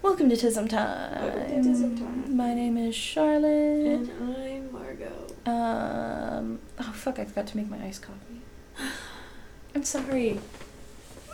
[0.00, 1.22] Welcome to Tism Time.
[1.22, 2.36] Welcome to Tism Time.
[2.36, 3.48] My name is Charlotte.
[3.48, 5.34] And I'm Margaux.
[5.44, 6.60] Um.
[6.78, 7.18] Oh fuck!
[7.18, 8.40] I forgot to make my iced coffee.
[9.74, 10.38] I'm sorry.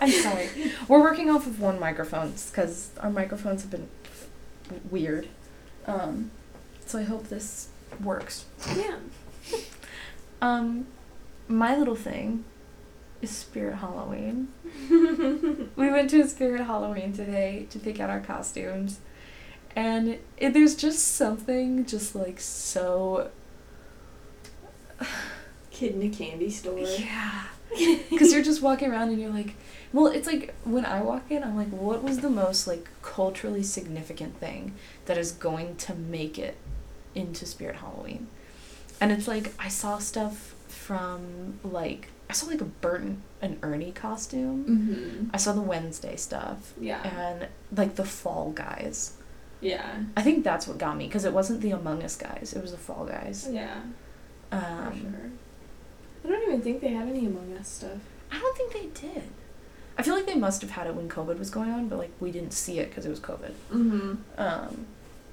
[0.00, 0.48] I'm sorry.
[0.88, 3.88] We're working off of one microphones because our microphones have been
[4.90, 5.28] weird.
[5.86, 6.30] Um.
[6.86, 7.68] So I hope this
[8.02, 8.46] works.
[8.74, 8.96] Yeah.
[10.42, 10.86] Um.
[11.48, 12.44] My little thing
[13.26, 14.48] Spirit Halloween.
[14.90, 19.00] we went to a Spirit Halloween today to pick out our costumes,
[19.76, 23.30] and it, there's just something just like so.
[25.70, 26.78] Kid in a candy store.
[26.78, 27.44] Yeah.
[28.10, 29.56] Because you're just walking around and you're like,
[29.92, 33.62] well, it's like when I walk in, I'm like, what was the most like culturally
[33.62, 34.74] significant thing
[35.06, 36.56] that is going to make it
[37.14, 38.28] into Spirit Halloween?
[39.00, 43.92] And it's like I saw stuff from like I saw like a Burton and Ernie
[43.92, 44.64] costume.
[44.64, 45.30] Mm-hmm.
[45.34, 47.02] I saw the Wednesday stuff Yeah.
[47.02, 49.14] and like the Fall Guys.
[49.60, 50.04] Yeah.
[50.16, 52.72] I think that's what got me because it wasn't the Among Us guys; it was
[52.72, 53.48] the Fall Guys.
[53.50, 53.80] Yeah.
[54.52, 55.30] Um, for sure.
[56.24, 57.98] I don't even think they have any Among Us stuff.
[58.30, 59.24] I don't think they did.
[59.96, 62.10] I feel like they must have had it when COVID was going on, but like
[62.20, 63.52] we didn't see it because it was COVID.
[63.72, 64.14] Mm-hmm.
[64.38, 64.86] Um,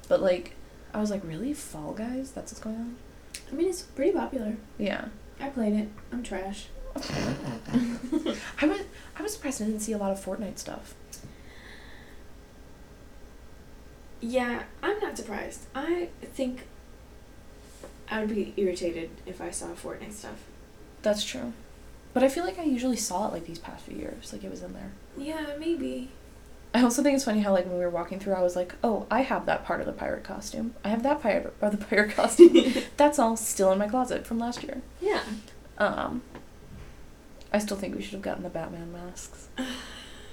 [0.07, 0.55] but like,
[0.93, 2.31] I was like, really, Fall Guys?
[2.31, 2.95] That's what's going on?
[3.51, 4.55] I mean, it's pretty popular.
[4.77, 5.05] Yeah.
[5.39, 5.89] I played it.
[6.11, 6.67] I'm trash.
[6.95, 8.81] I was
[9.17, 10.93] I was surprised I didn't see a lot of Fortnite stuff.
[14.19, 15.65] Yeah, I'm not surprised.
[15.73, 16.67] I think
[18.09, 20.43] I would be irritated if I saw Fortnite stuff.
[21.01, 21.53] That's true.
[22.13, 24.51] But I feel like I usually saw it like these past few years, like it
[24.51, 24.91] was in there.
[25.17, 26.09] Yeah, maybe.
[26.73, 28.75] I also think it's funny how like when we were walking through, I was like,
[28.83, 30.75] oh, I have that part of the pirate costume.
[30.83, 32.73] I have that pirate of the pirate costume.
[32.97, 34.81] That's all still in my closet from last year.
[35.01, 35.23] Yeah.
[35.77, 36.21] Um,
[37.51, 39.47] I still think we should have gotten the Batman masks.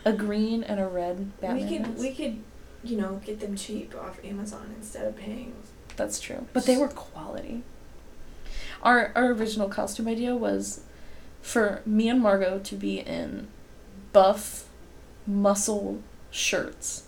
[0.04, 2.00] A green and a red Batman we could mask.
[2.00, 2.38] we could,
[2.84, 5.54] you know, get them cheap off Amazon instead of paying.
[5.96, 6.46] That's true.
[6.52, 7.62] But they were quality.
[8.82, 10.82] Our our original costume idea was
[11.42, 13.48] for me and Margaux to be in
[14.12, 14.66] buff
[15.26, 17.04] muscle shirts.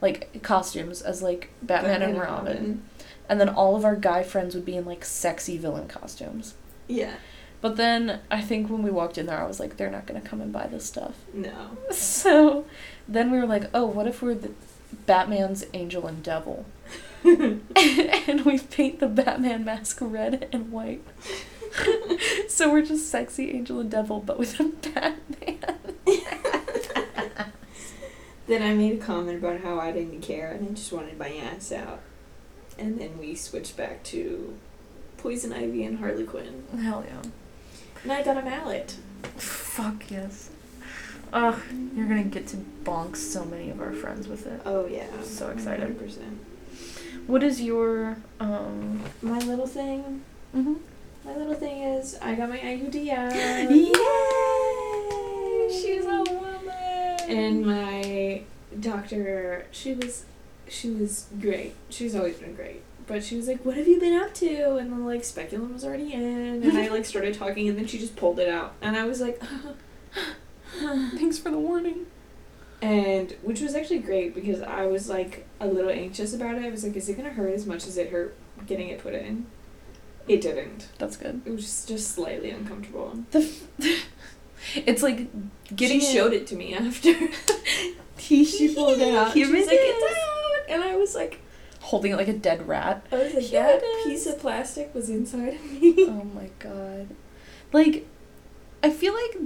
[0.00, 2.84] Like costumes as like Batman, and Robin.
[3.28, 6.54] And then all of our guy friends would be in like sexy villain costumes.
[6.86, 7.14] Yeah.
[7.60, 10.20] But then I think when we walked in there I was like they're not going
[10.20, 11.14] to come and buy this stuff.
[11.32, 11.76] No.
[11.92, 12.64] So
[13.06, 14.52] then we were like, "Oh, what if we're the
[15.06, 16.66] Batman's angel and devil?"
[17.24, 21.02] and we paint the Batman mask red and white.
[22.48, 25.78] so we're just sexy angel and devil, but with a Batman.
[28.48, 31.28] Then I made a comment about how I didn't care and I just wanted my
[31.36, 32.00] ass out.
[32.78, 34.56] And then we switched back to
[35.18, 36.64] Poison Ivy and Harley Quinn.
[36.80, 37.28] Hell yeah!
[38.02, 38.96] And I got a mallet.
[39.36, 40.50] Fuck yes.
[41.32, 41.60] Ugh,
[41.94, 44.60] you're gonna get to bonk so many of our friends with it.
[44.64, 45.06] Oh yeah.
[45.22, 45.98] So excited.
[45.98, 46.18] 100%.
[47.26, 49.02] What is your um?
[49.22, 50.22] My little thing
[50.56, 50.74] Mm-hmm.
[51.26, 53.34] my little thing is I got my IUD out.
[53.70, 55.68] Yay!
[55.70, 57.20] She's a woman.
[57.28, 58.42] And my
[58.80, 60.24] doctor, she was,
[60.68, 61.74] she was great.
[61.90, 62.80] She's always been great.
[63.08, 65.84] But she was like, "What have you been up to?" And then like speculum was
[65.84, 68.96] already in, and I like started talking, and then she just pulled it out, and
[68.96, 69.42] I was like,
[71.16, 72.06] Thanks for the warning.
[72.82, 76.64] and which was actually great because I was like a little anxious about it.
[76.64, 78.36] I was like, "Is it gonna hurt as much as it hurt
[78.66, 79.46] getting it put in?"
[80.28, 80.88] It didn't.
[80.98, 81.40] That's good.
[81.46, 83.18] It was just, just slightly uncomfortable.
[83.30, 83.38] The
[83.80, 84.06] f-
[84.86, 85.28] it's like
[85.74, 87.14] getting she showed it to me after.
[88.18, 89.32] He she pulled it out.
[89.32, 89.78] She was like.
[89.80, 91.40] "It's out," and I was like.
[91.88, 93.04] Holding it like a dead rat.
[93.10, 95.94] I was like, Here that piece of plastic was inside of me.
[96.08, 97.08] Oh my god.
[97.72, 98.06] Like
[98.82, 99.38] I feel like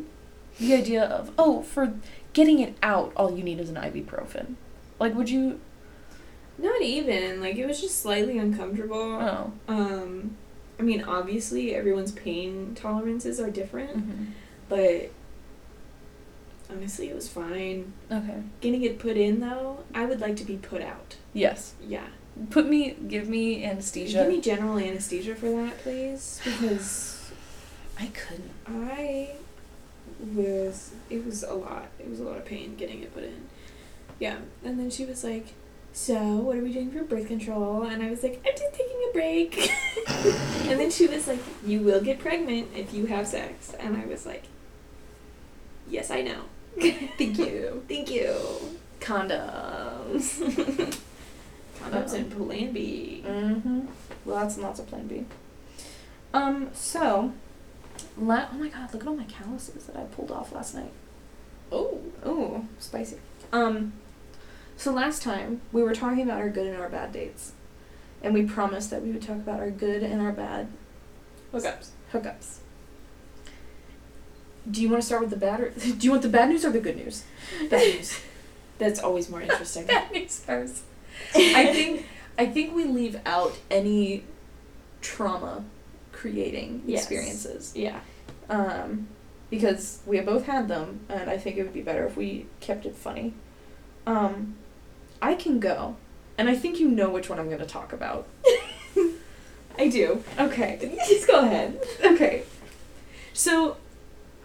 [0.59, 1.95] the idea of oh for
[2.33, 4.55] getting it out all you need is an ibuprofen.
[4.99, 5.61] Like would you
[6.59, 7.41] Not even.
[7.41, 8.97] Like, it was just slightly uncomfortable.
[9.29, 9.53] oh.
[9.69, 10.37] Um,
[10.79, 14.27] I mean, obviously, everyone's pain tolerances are different, Mhm.
[14.69, 15.11] but
[16.71, 17.93] honestly, it was fine.
[18.11, 18.43] Okay.
[18.61, 21.17] Getting it put in, though, I would like to be put out.
[21.33, 21.75] Yes.
[21.87, 22.07] Yeah.
[22.51, 24.19] Put me give me anesthesia.
[24.19, 27.31] Give me general anesthesia for that, please, because
[27.99, 28.51] I couldn't.
[28.67, 29.31] I
[30.35, 31.89] was it was a lot.
[31.99, 33.49] It was a lot of pain getting it put in.
[34.19, 35.49] Yeah, and then she was like,
[35.93, 38.97] "So, what are we doing for birth control?" And I was like, "I'm just taking
[39.11, 39.71] a break."
[40.69, 44.07] and then she was like, "You will get pregnant if you have sex." And I
[44.07, 44.45] was like,
[45.89, 46.43] "Yes, I know.
[46.79, 47.85] Thank you.
[47.89, 48.37] Thank you."
[49.01, 50.99] Condoms.
[51.91, 53.23] Condoms and Plan B.
[53.27, 53.81] Mm-hmm.
[54.25, 55.25] Lots and lots of plan B.
[56.35, 57.33] Um, so
[58.17, 60.93] la- oh my god, look at all my calluses that I pulled off last night.
[61.71, 62.01] Oh.
[62.25, 63.17] Oh, spicy.
[63.53, 63.93] Um,
[64.77, 67.53] So last time we were talking about our good and our bad dates,
[68.23, 70.69] and we promised that we would talk about our good and our bad
[71.53, 71.89] Hookups.
[72.13, 72.59] hookups.
[74.71, 76.65] Do you want to start with the bad, or do you want the bad news
[76.65, 77.25] or the good news?
[77.69, 78.21] Bad news.
[78.79, 79.87] That's always more interesting.
[79.87, 80.83] bad news first.
[81.35, 82.07] I think
[82.39, 84.25] I think we leave out any
[85.01, 85.65] trauma
[86.13, 87.01] creating Yes.
[87.03, 87.73] experiences.
[87.75, 88.01] yeah.
[88.49, 89.09] Um,
[89.51, 92.47] because we have both had them, and I think it would be better if we
[92.61, 93.35] kept it funny.
[94.07, 94.57] Um,
[95.21, 95.97] I can go,
[96.39, 98.27] and I think you know which one I'm going to talk about.
[99.79, 100.23] I do.
[100.39, 100.99] Okay.
[101.09, 101.81] Just go ahead.
[102.05, 102.43] Okay.
[103.33, 103.77] So,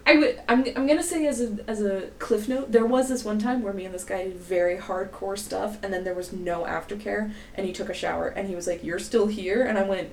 [0.08, 0.40] I would.
[0.48, 0.64] I'm.
[0.74, 2.72] I'm gonna say as a as a cliff note.
[2.72, 5.92] There was this one time where me and this guy did very hardcore stuff, and
[5.92, 8.98] then there was no aftercare, and he took a shower, and he was like, "You're
[8.98, 10.12] still here," and I went,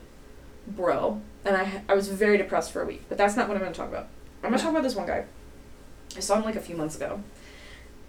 [0.67, 3.03] "Bro," and I I was very depressed for a week.
[3.07, 4.09] But that's not what I'm gonna talk about.
[4.43, 5.23] I'm gonna talk about this one guy.
[6.17, 7.23] I saw him like a few months ago,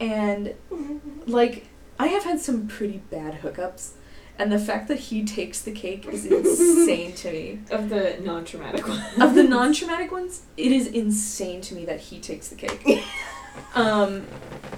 [0.00, 0.54] and
[1.28, 1.68] like
[2.00, 3.90] I have had some pretty bad hookups,
[4.38, 8.86] and the fact that he takes the cake is insane to me Of the non-traumatic
[8.86, 9.02] ones.
[9.20, 13.04] of the non-traumatic ones, it is insane to me that he takes the cake.
[13.74, 14.26] um,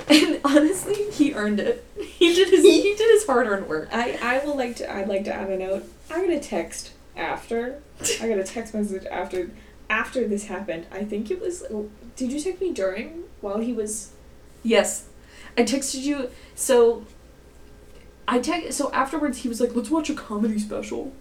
[0.09, 1.85] and honestly, he earned it.
[2.01, 3.89] He did his he did his hard-earned work.
[3.93, 5.85] I, I will like to I'd like to add a note.
[6.11, 7.83] I got a text after.
[8.21, 9.51] I got a text message after
[9.91, 10.87] after this happened.
[10.93, 11.65] I think it was
[12.17, 14.13] did you text me during while he was
[14.63, 15.07] Yes,
[15.57, 16.31] I texted you.
[16.55, 17.05] So
[18.31, 18.77] I text.
[18.79, 21.13] So afterwards, he was like, "Let's watch a comedy special."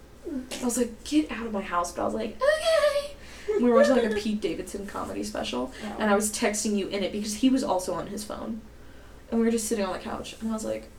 [0.62, 3.16] I was like, "Get out of my house!" But I was like, "Okay."
[3.60, 7.02] We were watching like a Pete Davidson comedy special, and I was texting you in
[7.04, 8.62] it because he was also on his phone,
[9.32, 10.90] and we were just sitting on the couch, and I was like.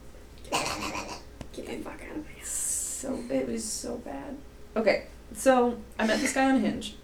[0.50, 2.48] get the fuck out of my house.
[2.48, 4.36] So it was so bad.
[4.76, 6.96] Okay, so I met this guy on Hinge.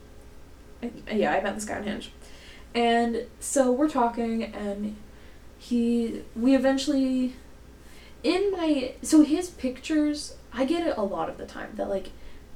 [0.83, 2.11] I- Yeah, I met this guy on Hinge,
[2.75, 4.97] and so we're talking, and
[5.59, 7.35] he we eventually
[8.25, 12.11] in my so his pictures I get it a lot of the time that like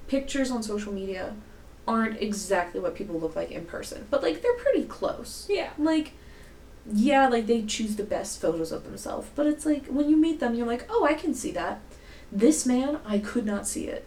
[0.08, 1.34] pictures on social media
[1.86, 5.46] aren't exactly what people look like in person, but like they're pretty close.
[5.48, 5.70] Yeah.
[5.78, 6.12] Like,
[6.90, 10.38] yeah, like they choose the best photos of themselves, but it's like when you meet
[10.40, 11.80] them, you're like, oh, I can see that.
[12.30, 14.06] This man, I could not see it.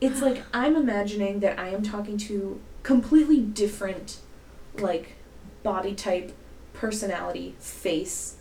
[0.00, 4.18] It's like I'm imagining that I am talking to completely different,
[4.78, 5.14] like,
[5.62, 6.32] body type,
[6.74, 8.36] personality, face,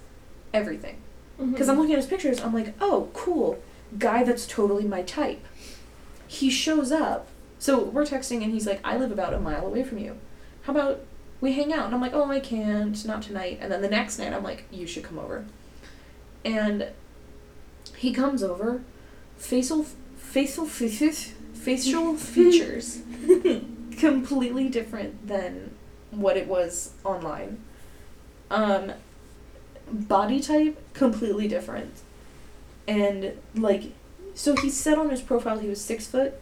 [0.54, 1.03] everything.
[1.38, 3.60] Because I'm looking at his pictures, I'm like, oh, cool,
[3.98, 5.44] guy that's totally my type.
[6.28, 7.28] He shows up.
[7.60, 10.18] So we're texting, and he's like, I live about a mile away from you.
[10.64, 11.02] How about
[11.42, 11.86] we hang out?
[11.86, 13.60] And I'm like, oh, I can't, not tonight.
[13.62, 15.46] And then the next night, I'm like, you should come over.
[16.46, 16.90] And
[17.98, 18.82] he comes over,
[19.38, 19.86] facial,
[20.18, 21.14] facial, facial,
[21.54, 23.02] facial features
[23.98, 25.72] completely different than
[26.12, 27.60] what it was online.
[28.50, 28.94] Um,
[29.92, 32.02] body type completely different,
[32.88, 33.94] and like,
[34.34, 36.40] so he said on his profile he was six foot.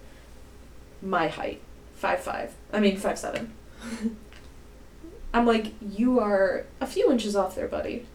[1.02, 1.62] My height,
[1.96, 2.54] five five.
[2.72, 3.54] I mean five seven.
[5.34, 8.06] I'm like, you are a few inches off there, buddy.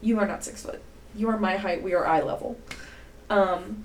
[0.00, 0.82] You are not six foot.
[1.14, 1.82] You are my height.
[1.82, 2.58] We are eye level.
[3.30, 3.84] Um,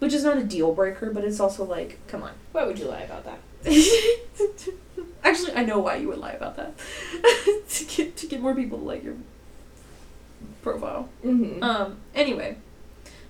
[0.00, 2.32] which is not a deal breaker, but it's also like, come on.
[2.50, 3.38] Why would you lie about that?
[5.24, 6.74] Actually, I know why you would lie about that.
[7.68, 9.14] to get to get more people to like your
[10.62, 11.08] profile.
[11.24, 11.62] Mm-hmm.
[11.62, 11.98] Um.
[12.14, 12.56] Anyway,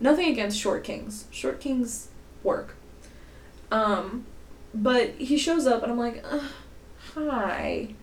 [0.01, 1.27] nothing against short kings.
[1.31, 2.09] Short kings
[2.43, 2.77] work.
[3.71, 4.27] Um,
[4.75, 6.25] but he shows up and I'm like,
[7.15, 7.95] hi.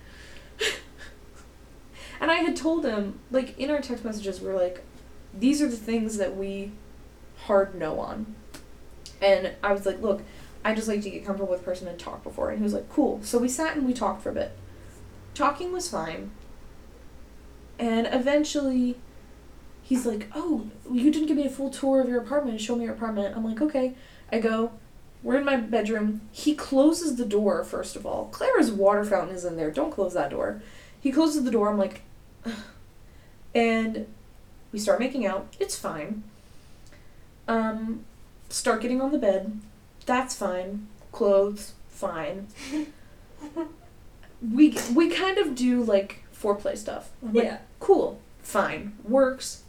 [2.19, 4.83] and I had told him like in our text messages we were like,
[5.33, 6.71] these are the things that we
[7.45, 8.35] hard no on.
[9.21, 10.21] And I was like, look,
[10.63, 12.49] I just like to get comfortable with a person and talk before.
[12.49, 13.19] And he was like, cool.
[13.23, 14.51] So we sat and we talked for a bit.
[15.33, 16.31] Talking was fine.
[17.77, 18.97] And eventually,
[19.89, 22.61] he's like, oh, you didn't give me a full tour of your apartment.
[22.61, 23.35] Show me your apartment.
[23.35, 23.95] I'm like, okay.
[24.31, 24.71] I go,
[25.23, 26.21] we're in my bedroom.
[26.31, 28.25] He closes the door, first of all.
[28.31, 29.71] Clara's water fountain is in there.
[29.71, 30.61] Don't close that door.
[31.01, 31.69] He closes the door.
[31.69, 32.01] I'm like,
[32.45, 32.53] Ugh.
[33.55, 34.05] and
[34.71, 35.47] we start making out.
[35.59, 36.21] It's fine.
[37.47, 38.05] Um,
[38.49, 39.59] start getting on the bed.
[40.05, 40.87] That's fine.
[41.11, 42.45] Clothes, fine.
[44.53, 47.09] we we kind of do like foreplay stuff.
[47.23, 47.57] I'm like, Yeah.
[47.79, 49.63] cool, fine, works.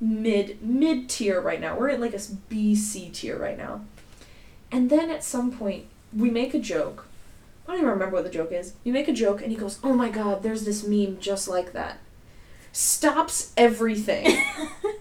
[0.00, 1.78] Mid mid tier right now.
[1.78, 3.82] We're at like a B C tier right now.
[4.70, 7.06] And then at some point we make a joke.
[7.66, 8.74] I don't even remember what the joke is.
[8.84, 11.72] You make a joke and he goes, "Oh my god, there's this meme just like
[11.72, 11.98] that."
[12.72, 14.26] Stops everything.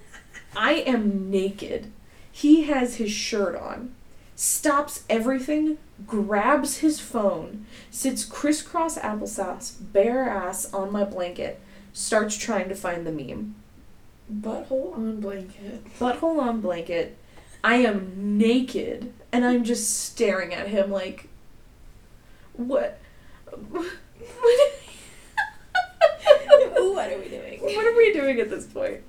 [0.56, 1.92] I am naked.
[2.32, 3.94] He has his shirt on.
[4.36, 11.60] Stops everything, grabs his phone, sits crisscross applesauce, bare ass on my blanket,
[11.94, 13.56] starts trying to find the meme.
[14.32, 15.86] Butthole on blanket.
[16.00, 17.18] butthole on blanket.
[17.64, 21.28] I am naked and I'm just staring at him like,
[22.54, 23.00] what?
[23.70, 23.86] What,
[26.76, 27.60] what are we doing?
[27.62, 29.02] what are we doing at this point?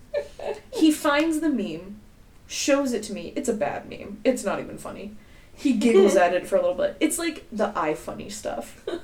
[0.73, 2.01] He finds the meme,
[2.47, 3.33] shows it to me.
[3.37, 4.21] It's a bad meme.
[4.25, 5.15] It's not even funny.
[5.57, 6.97] He giggles at it for a little bit.
[7.01, 8.85] It's like the eye funny stuff.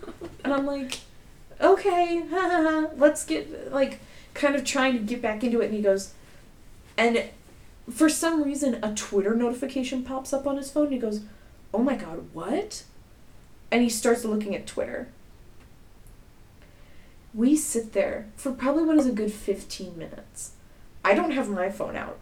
[0.42, 1.00] And I'm like,
[1.60, 2.24] okay,
[2.96, 4.00] let's get, like,
[4.34, 5.66] kind of trying to get back into it.
[5.66, 6.12] And he goes,
[6.96, 7.24] and
[7.90, 10.84] for some reason, a Twitter notification pops up on his phone.
[10.84, 11.22] And he goes,
[11.72, 12.84] oh my god, what?
[13.70, 15.08] And he starts looking at Twitter.
[17.32, 20.52] We sit there for probably what is a good 15 minutes.
[21.04, 22.18] I don't have my phone out.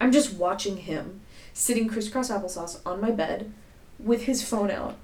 [0.00, 1.20] I'm just watching him
[1.52, 3.52] sitting crisscross applesauce on my bed
[3.98, 4.96] with his phone out,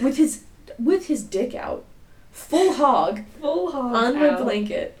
[0.00, 0.44] with his
[0.78, 1.84] with his dick out,
[2.30, 4.38] full hog Full hog on out.
[4.38, 4.98] my blanket,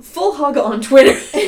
[0.00, 1.18] full hog on Twitter.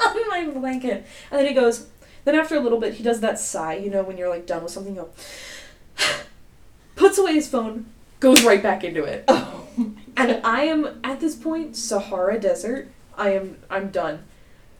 [0.00, 1.06] on my blanket.
[1.30, 1.86] And then he goes,
[2.24, 4.62] then after a little bit, he does that sigh, you know, when you're like done
[4.62, 5.10] with something, you go,
[6.96, 7.86] puts away his phone,
[8.20, 9.24] goes right back into it.
[9.28, 9.66] Oh
[10.16, 12.88] And I am at this point Sahara Desert.
[13.16, 14.24] I am I'm done.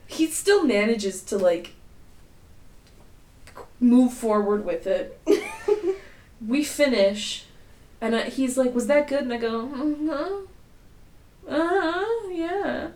[0.06, 1.74] He still manages to like
[3.78, 5.20] move forward with it.
[6.46, 7.44] we finish,
[8.00, 9.68] and I, he's like, "Was that good?" And I go,
[10.10, 10.46] "Uh
[11.48, 12.88] huh, uh huh, yeah."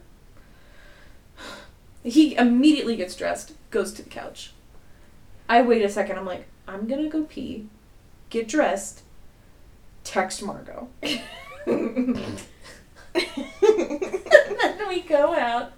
[2.05, 4.53] He immediately gets dressed, goes to the couch.
[5.49, 6.19] I wait a second.
[6.19, 7.69] I'm like, I'm gonna go pee,
[8.31, 9.03] get dressed,
[10.05, 10.89] text Margaux.
[11.01, 12.39] then
[14.89, 15.73] we go out,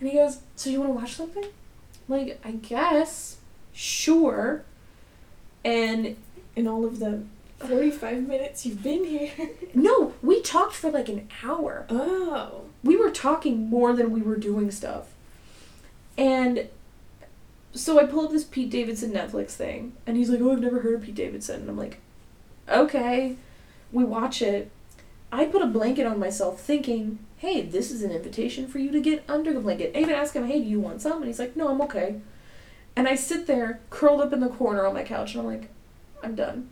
[0.00, 3.36] and he goes, "So you want to watch something?" I'm like, I guess,
[3.72, 4.64] sure.
[5.64, 6.16] And
[6.54, 7.22] In all of the
[7.66, 9.30] 45 minutes you've been here.
[9.74, 11.86] no, we talked for like an hour.
[11.88, 12.62] Oh.
[12.82, 15.08] We were talking more than we were doing stuff.
[16.16, 16.68] And
[17.72, 20.80] so I pull up this Pete Davidson Netflix thing, and he's like, "Oh, I've never
[20.80, 22.00] heard of Pete Davidson." And I'm like,
[22.68, 23.36] "Okay."
[23.92, 24.70] We watch it.
[25.30, 29.00] I put a blanket on myself, thinking, "Hey, this is an invitation for you to
[29.00, 31.38] get under the blanket." I even ask him, "Hey, do you want some?" And he's
[31.38, 32.20] like, "No, I'm okay."
[32.94, 35.68] And I sit there, curled up in the corner on my couch, and I'm like,
[36.22, 36.70] "I'm done."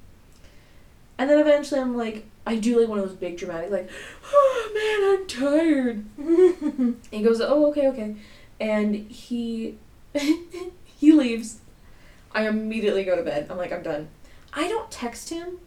[1.18, 3.88] And then eventually, I'm like, I do like one of those big dramatic, like,
[4.25, 8.16] "Oh man, I'm tired." He goes, "Oh, okay, okay,"
[8.61, 9.78] and he
[10.14, 11.61] he leaves.
[12.33, 13.47] I immediately go to bed.
[13.49, 14.09] I'm like, I'm done.
[14.52, 15.59] I don't text him.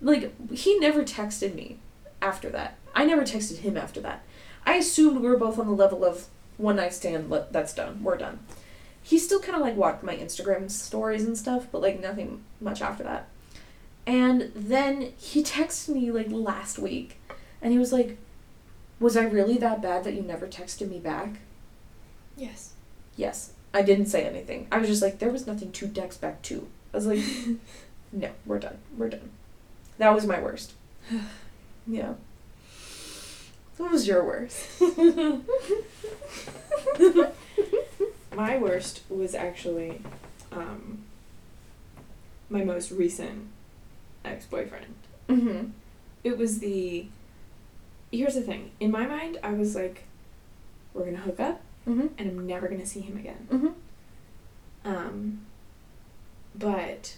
[0.00, 1.78] Like he never texted me
[2.20, 2.76] after that.
[2.94, 4.24] I never texted him after that.
[4.66, 7.32] I assumed we were both on the level of one night stand.
[7.50, 8.02] That's done.
[8.02, 8.40] We're done.
[9.02, 12.82] He still kind of like watched my Instagram stories and stuff, but like nothing much
[12.82, 13.28] after that.
[14.06, 17.18] And then he texted me like last week,
[17.62, 18.18] and he was like,
[18.98, 21.40] "Was I really that bad that you never texted me back?"
[22.36, 22.72] Yes.
[23.16, 23.52] Yes.
[23.72, 24.66] I didn't say anything.
[24.72, 26.66] I was just like, there was nothing to text back to.
[26.92, 27.22] I was like,
[28.12, 28.78] no, we're done.
[28.96, 29.30] We're done.
[29.98, 30.72] That was my worst.
[31.86, 32.14] yeah.
[33.76, 34.80] What was your worst?
[38.34, 40.00] My worst was actually
[40.52, 41.04] um,
[42.48, 43.48] my most recent
[44.24, 44.94] ex boyfriend.
[45.28, 45.68] mm-hmm.
[46.24, 47.06] It was the.
[48.12, 48.72] Here's the thing.
[48.80, 50.04] In my mind, I was like,
[50.92, 52.08] we're going to hook up, Mm-hmm.
[52.18, 53.46] and I'm never going to see him again.
[53.50, 53.68] Mm-hmm.
[54.84, 55.46] Um,
[56.54, 57.16] but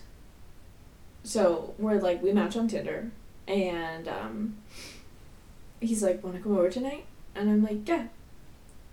[1.25, 3.11] so we're like we match on Tinder,
[3.49, 4.57] and um,
[5.81, 8.07] he's like, "Want to come over tonight?" And I'm like, "Yeah,"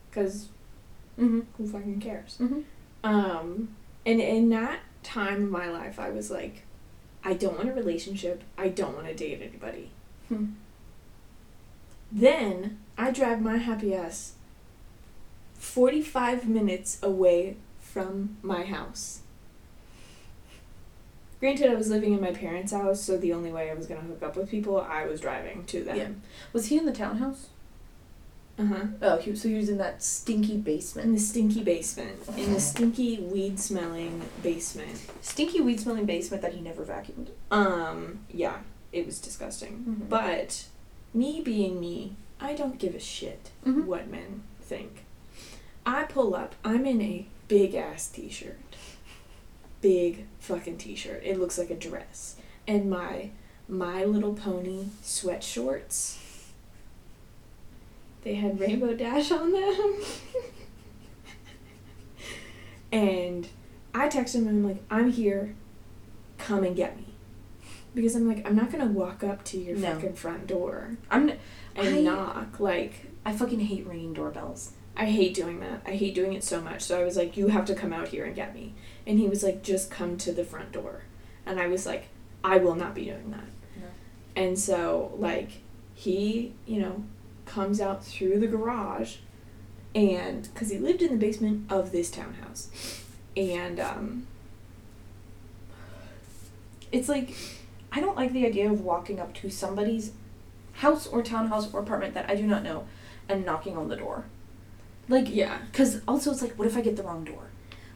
[0.10, 0.48] because
[1.20, 1.42] Mm-hmm.
[1.58, 2.38] who fucking cares?
[2.40, 2.62] Mm-hmm.
[3.04, 3.76] Um,
[4.06, 6.64] and in that time of my life, I was like,
[7.24, 8.44] I don't want a relationship.
[8.58, 9.92] I don't want to date anybody.
[10.28, 10.46] Hmm.
[12.12, 14.34] Then I drive my happy ass
[15.56, 19.22] 45 minutes away from my house.
[21.40, 24.02] Granted, I was living in my parents' house, so the only way I was going
[24.02, 25.98] to hook up with people, I was driving to them.
[25.98, 26.08] Yeah.
[26.52, 27.48] Was he in the townhouse?
[28.60, 28.86] Uh huh.
[29.02, 31.08] Oh, he, so he was in that stinky basement.
[31.08, 31.16] In basement.
[31.16, 32.20] the stinky basement.
[32.38, 35.00] In the stinky, weed smelling basement.
[35.22, 37.30] Stinky weed smelling basement that he never vacuumed.
[37.52, 38.58] Um, yeah,
[38.92, 39.86] it was disgusting.
[39.88, 40.10] Mhm.
[40.10, 40.66] But
[41.14, 43.86] me being me, I don't give a shit Mhm.
[43.86, 45.06] what men think.
[45.86, 48.58] I pull up, I'm in a big ass t shirt.
[49.82, 51.22] Big fucking t shirt.
[51.24, 52.36] It looks like a dress.
[52.68, 53.30] And my
[53.70, 56.18] My Little Pony sweat shorts.
[58.24, 59.96] They had Rainbow Dash on them.
[62.92, 63.48] and
[63.94, 65.56] I text him and I'm like, I'm here.
[66.38, 67.06] Come and get me.
[67.96, 69.94] Because I'm like, I'm not gonna walk up to your No.
[69.96, 71.30] fucking front door I'm.
[71.30, 71.40] n-
[71.76, 72.60] and I- knock.
[72.60, 74.74] Like I fucking hate ringing doorbells.
[74.96, 75.82] I hate doing that.
[75.86, 76.82] I hate doing it so much.
[76.82, 78.74] So I was like, you have to come out here and get me.
[79.08, 81.04] And he was like, just come to the front door.
[81.46, 82.10] And I was like,
[82.44, 83.46] I will not be doing that.
[83.78, 83.88] No.
[84.36, 85.62] And so, like,
[85.94, 87.04] he, you know,
[87.50, 89.18] comes out through the garage
[89.96, 93.04] and because he lived in the basement of this townhouse.
[93.36, 94.28] And, um,
[96.92, 97.36] It's like
[97.92, 100.12] I don't like the idea of walking up to somebody's
[100.74, 102.86] house or townhouse or apartment that I do not know
[103.28, 104.26] and knocking on the door.
[105.08, 105.60] Like yeah.
[105.74, 107.49] cuz also it's like what if I get the wrong door?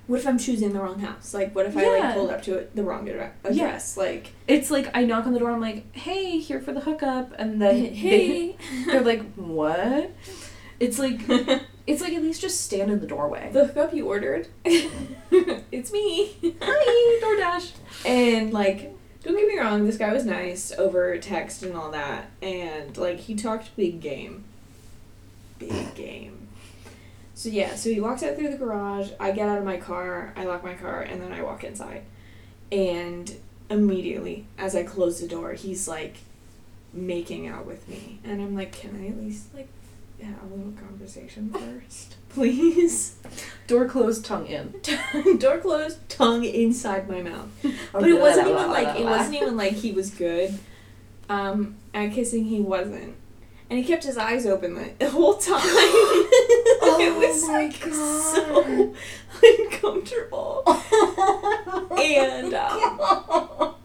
[0.07, 1.33] What if I'm choosing the wrong house?
[1.33, 1.89] Like, what if I, Yeah.
[2.07, 3.95] like, pulled up to it, the wrong addre- address?
[3.95, 7.33] Like, It's like I knock on the door I'm like, "Hey, here for the hookup."
[7.39, 8.57] And then hey.
[8.57, 10.11] they, they're like, "What?"
[10.79, 11.21] It's like
[11.87, 13.49] it's like at least just stand in the doorway.
[13.53, 14.47] the hookup you ordered.
[14.65, 16.33] it's me.
[16.61, 17.71] Hi, DoorDash.
[18.05, 18.93] And like,
[19.23, 23.19] don't get me wrong, this guy was nice over text and all that, and like
[23.21, 24.43] he talked big game.
[25.59, 26.42] Big game.
[27.43, 29.09] So yeah, so he walks out through the garage.
[29.19, 32.03] I get out of my car, I lock my car, and then I walk inside.
[32.71, 33.35] And
[33.69, 36.19] immediately, as I close the door, he's like
[36.93, 39.67] making out with me, and I'm like, can I at least like
[40.21, 43.15] have a little conversation first, please?
[43.67, 44.75] Door closed, tongue in.
[45.37, 47.49] door closed, tongue inside my mouth.
[47.91, 50.57] But it wasn't even like it wasn't even like he was good.
[51.27, 53.15] Um, at kissing he wasn't,
[53.69, 55.59] and he kept his eyes open the, the whole time.
[56.99, 58.93] it was like so
[59.43, 60.63] uncomfortable.
[61.97, 63.75] And, um,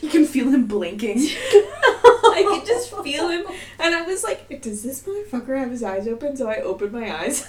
[0.00, 1.18] you can feel him blinking.
[1.18, 3.44] I could just feel him,
[3.78, 7.14] and I was like, "Does this motherfucker have his eyes open?" So I opened my
[7.20, 7.46] eyes.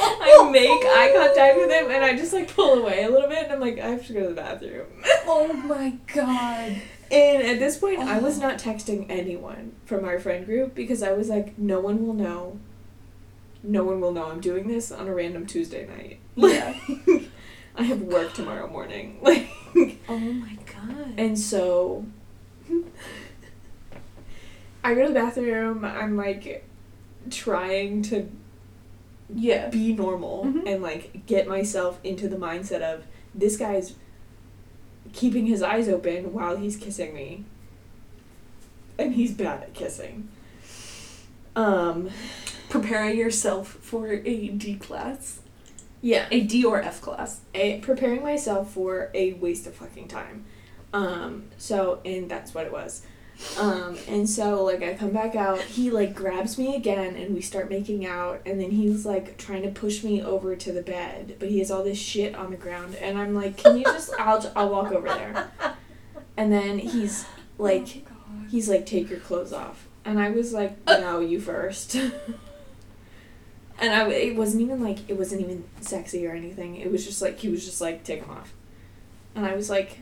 [0.00, 3.44] I make eye contact with him, and I just like pull away a little bit,
[3.44, 4.86] and I'm like, "I have to go to the bathroom."
[5.26, 6.80] oh my god.
[7.14, 8.42] And at this point, I was Oh.
[8.42, 12.58] not texting anyone from our friend group because I was like, no one will know.
[13.62, 16.18] No one will know I'm doing this on a random Tuesday night.
[16.36, 16.74] Yeah.
[17.76, 19.18] I have work tomorrow morning.
[19.22, 19.48] Like,
[20.08, 21.14] Oh my god.
[21.16, 22.04] and so
[24.82, 25.84] I go to the bathroom.
[25.84, 26.64] I'm like
[27.30, 28.28] trying to
[29.34, 29.68] yeah.
[29.70, 30.62] be normal Mhm.
[30.72, 33.94] and like get myself into the mindset of this guy's
[35.14, 37.44] keeping his eyes open while he's kissing me.
[38.98, 40.28] And he's bad at kissing.
[41.56, 42.10] Um
[42.68, 45.40] Preparing yourself for a D class.
[46.02, 46.26] yeah.
[46.30, 47.40] A D or F class.
[47.54, 50.44] a, preparing myself for a waste of fucking time.
[50.92, 53.02] Um so and that's what it was
[53.58, 57.40] um and so like i come back out he like grabs me again and we
[57.40, 61.34] start making out and then he's like trying to push me over to the bed
[61.38, 64.12] but he has all this shit on the ground and i'm like can you just
[64.18, 65.50] i'll i'll walk over there.
[66.36, 67.26] And then he's
[67.58, 68.06] like
[68.50, 69.88] he's like take your clothes off.
[70.04, 71.96] And i was like no you first.
[73.76, 77.20] And i it wasn't even like it wasn't even sexy or anything it was just
[77.20, 78.52] like he was just like take them off.
[79.34, 79.98] And i was like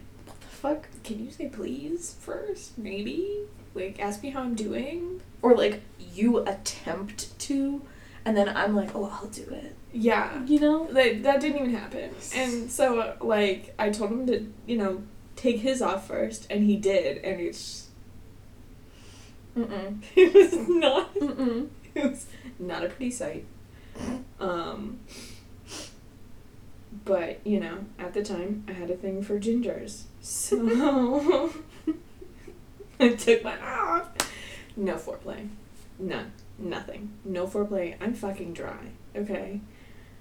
[0.62, 3.40] fuck can you say please first maybe
[3.74, 5.80] like ask me how i'm doing Or like
[6.14, 7.82] you attempt to,
[8.24, 9.74] and then I'm like, oh, I'll do it.
[9.92, 10.86] yeah You know?
[10.92, 15.02] that, that didn't even happen and so like i told him to you know
[15.34, 17.88] take his off first and he did and it's
[19.56, 20.00] Mm-mm.
[20.16, 21.68] it was not Mm-mm.
[21.94, 22.26] it was
[22.58, 23.44] not a pretty sight.
[24.40, 25.00] Um,
[27.04, 31.52] but you know, at the time, I had a thing for gingers, so
[33.00, 34.08] I took my off.
[34.76, 35.48] No foreplay,
[35.98, 37.96] none, nothing, no foreplay.
[38.00, 38.92] I'm fucking dry.
[39.14, 39.60] Okay,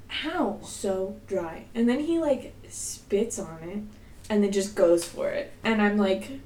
[0.08, 0.60] How?
[0.64, 1.66] so dry.
[1.74, 3.84] And then he like spits on it,
[4.30, 6.42] and then just goes for it, and I'm like.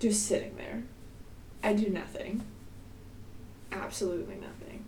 [0.00, 0.82] Just sitting there.
[1.62, 2.42] I do nothing.
[3.72, 4.84] Absolutely nothing.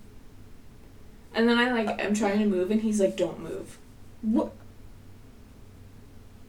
[1.34, 3.78] And then I like I'm trying to move and he's like, Don't move.
[4.20, 4.52] What?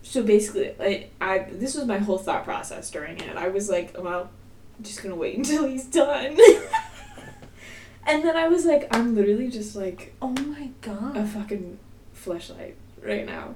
[0.08, 3.36] So basically like I this was my whole thought process during it.
[3.36, 4.30] I was like, Well,
[4.78, 6.38] I'm just gonna wait until he's done.
[8.08, 11.18] and then I was like, I'm literally just like Oh my god.
[11.18, 11.78] a fucking
[12.14, 13.56] flashlight right now.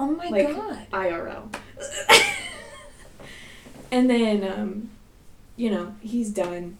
[0.00, 0.86] oh my like, god.
[0.92, 1.54] IRL.
[3.90, 4.90] and then, um,
[5.56, 6.78] you know, he's done.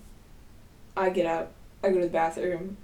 [0.96, 1.52] I get up.
[1.84, 2.78] I go to the bathroom.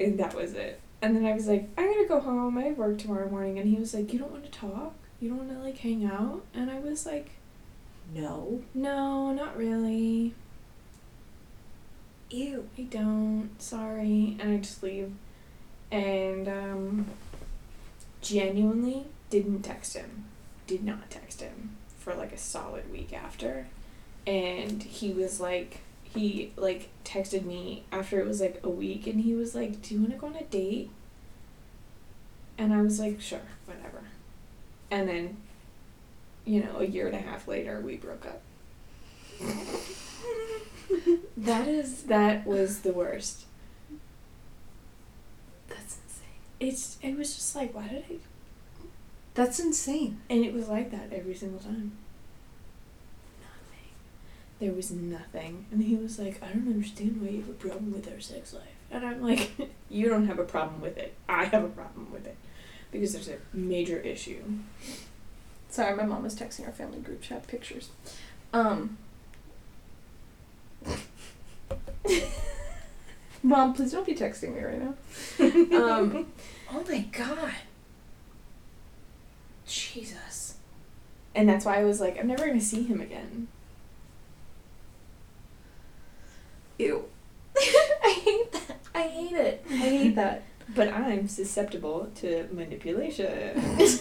[0.00, 0.80] And that was it.
[1.02, 2.56] And then I was like, I gotta go home.
[2.56, 3.58] I have work tomorrow morning.
[3.58, 4.94] And he was like, You don't want to talk?
[5.20, 6.42] You don't want to, like, hang out?
[6.54, 7.32] And I was like,
[8.14, 8.62] No.
[8.72, 10.34] No, not really.
[12.30, 12.68] Ew.
[12.78, 13.50] I don't.
[13.58, 14.36] Sorry.
[14.40, 15.12] And I just leave.
[15.90, 17.06] And um,
[18.22, 20.24] genuinely didn't text him
[20.66, 23.66] did not text him for like a solid week after.
[24.26, 25.80] And he was like,
[26.14, 29.94] he like texted me after it was like a week and he was like, Do
[29.94, 30.90] you want to go on a date?
[32.58, 34.02] And I was like, Sure, whatever.
[34.90, 35.36] And then,
[36.44, 38.42] you know, a year and a half later, we broke up.
[41.36, 43.44] That is That was the worst.
[45.68, 46.28] that's insane.
[46.60, 48.16] It's it was just like why did I
[49.34, 50.20] That's insane.
[50.28, 51.92] and it was like that every single time.
[54.62, 55.66] There was nothing.
[55.72, 58.52] And he was like, I don't understand why you have a problem with our sex
[58.54, 58.62] life.
[58.92, 59.50] And I'm like,
[59.90, 61.14] You don't have a problem with it.
[61.28, 62.36] I have a problem with it.
[62.92, 64.40] Because there's a major issue.
[65.68, 67.88] Sorry, my mom was texting our family group chat pictures.
[68.52, 68.98] Um.
[73.42, 74.94] mom, please don't be texting me right now.
[75.76, 76.26] Um.
[76.70, 77.54] oh my god.
[79.66, 80.54] Jesus.
[81.34, 83.48] And that's why I was like, I'm never gonna see him again.
[86.82, 87.04] Ew.
[87.56, 88.76] I hate that.
[88.92, 89.64] I hate it.
[89.70, 90.42] I hate that.
[90.74, 93.78] But I'm susceptible to manipulation.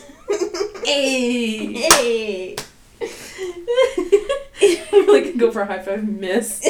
[0.86, 1.74] Hey.
[1.74, 2.56] hey!
[4.92, 6.62] I'm like go for a high five, miss.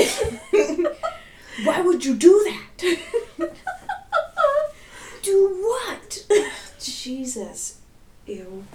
[1.63, 3.50] Why would you do that?
[5.21, 6.26] do what?
[6.80, 7.80] Jesus.
[8.26, 8.65] Ew.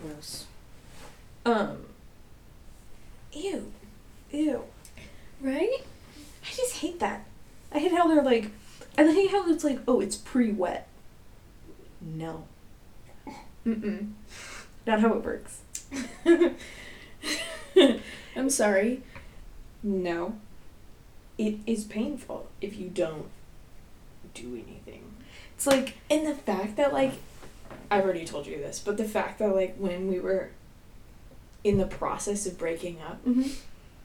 [0.00, 0.46] Gross.
[1.44, 1.84] Um.
[3.32, 3.72] Ew.
[4.30, 4.64] Ew.
[5.40, 5.84] Right?
[6.42, 7.24] I just hate that.
[7.72, 8.50] I hate how they're like.
[8.98, 9.30] I hate
[9.82, 10.88] how it's like, oh, it's pre-wet.
[12.00, 12.44] No.
[13.66, 14.12] Mm-mm.
[14.86, 15.60] Not how it works.
[18.36, 19.02] I'm sorry.
[19.82, 20.36] No.
[21.38, 23.28] It is painful if you don't
[24.34, 25.14] do anything.
[25.54, 27.14] It's like, And the fact that, like,
[27.90, 30.50] I've already told you this, but the fact that, like, when we were
[31.64, 33.48] in the process of breaking up, mm-hmm.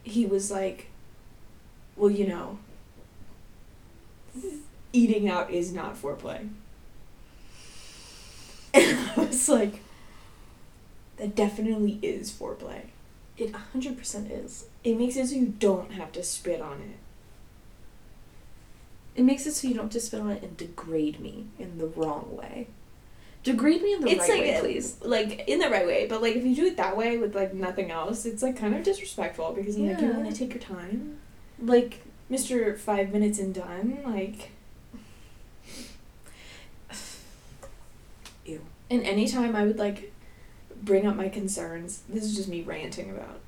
[0.04, 0.86] he was like,
[1.96, 2.58] well, you know,
[4.92, 6.48] eating out is not foreplay.
[8.74, 9.80] And I was like,
[11.16, 12.82] that definitely is foreplay.
[13.36, 14.66] it 100% is.
[14.84, 16.98] It makes it so you don't have to spit on it.
[19.18, 21.86] It makes it so you don't just spit on it and degrade me in the
[21.86, 22.68] wrong way.
[23.42, 24.96] Degrade me in the it's right like way, please.
[25.02, 27.54] like in the right way, but like if you do it that way with like
[27.54, 30.16] nothing else, it's like kind of disrespectful because I'm like you Yeah.
[30.18, 31.18] want to take your time,
[31.60, 34.50] Like, Mister Five Minutes and Done, like.
[38.44, 38.60] Ew.
[38.90, 40.12] And anytime I would like
[40.82, 43.40] bring up my concerns, this is just me ranting about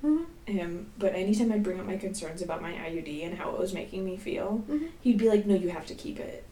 [0.46, 3.72] him, but anytime I'd bring up my concerns about my IUD and how it was
[3.72, 4.88] making me feel, Mhm.
[5.00, 6.44] he'd be like, "No, you have to keep it.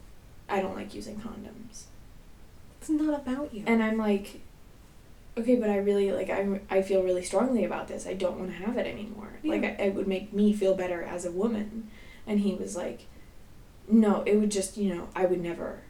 [0.47, 1.83] I don't like using condoms."
[2.81, 3.63] it's not about you.
[3.67, 4.39] And I'm like,
[5.37, 8.07] "Okay, but I really like I I feel really strongly about this.
[8.07, 9.33] I don't want to have it anymore.
[9.43, 9.75] Like Yeah.
[9.77, 11.89] I, it would make me feel better as a woman."
[12.25, 13.01] And he was like,
[13.89, 15.81] "No, it would just, you know, I would never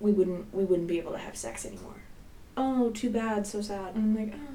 [0.00, 2.02] we wouldn't we wouldn't be able to have sex anymore."
[2.58, 3.46] Oh, too bad.
[3.46, 3.94] So sad.
[3.94, 4.52] And I'm like, "Oh,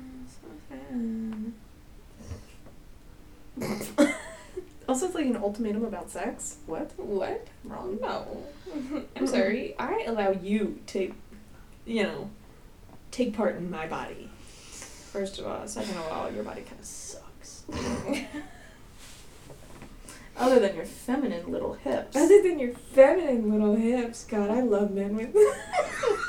[3.58, 3.66] so
[4.00, 4.16] sad."
[4.88, 6.58] Also, it's like an ultimatum about sex.
[6.66, 6.92] What?
[6.98, 7.48] What?
[7.64, 7.98] Wrong.
[8.02, 8.44] No.
[9.16, 9.76] I'm sorry.
[9.80, 11.14] I allow you to,
[11.86, 12.30] you know,
[13.10, 14.30] take part in my body.
[14.72, 15.66] First of all.
[15.68, 17.64] Second of all, your body kind of sucks.
[20.36, 22.18] Other than your feminine little hips.
[22.18, 25.30] Other than your feminine little hips, God, I love men with.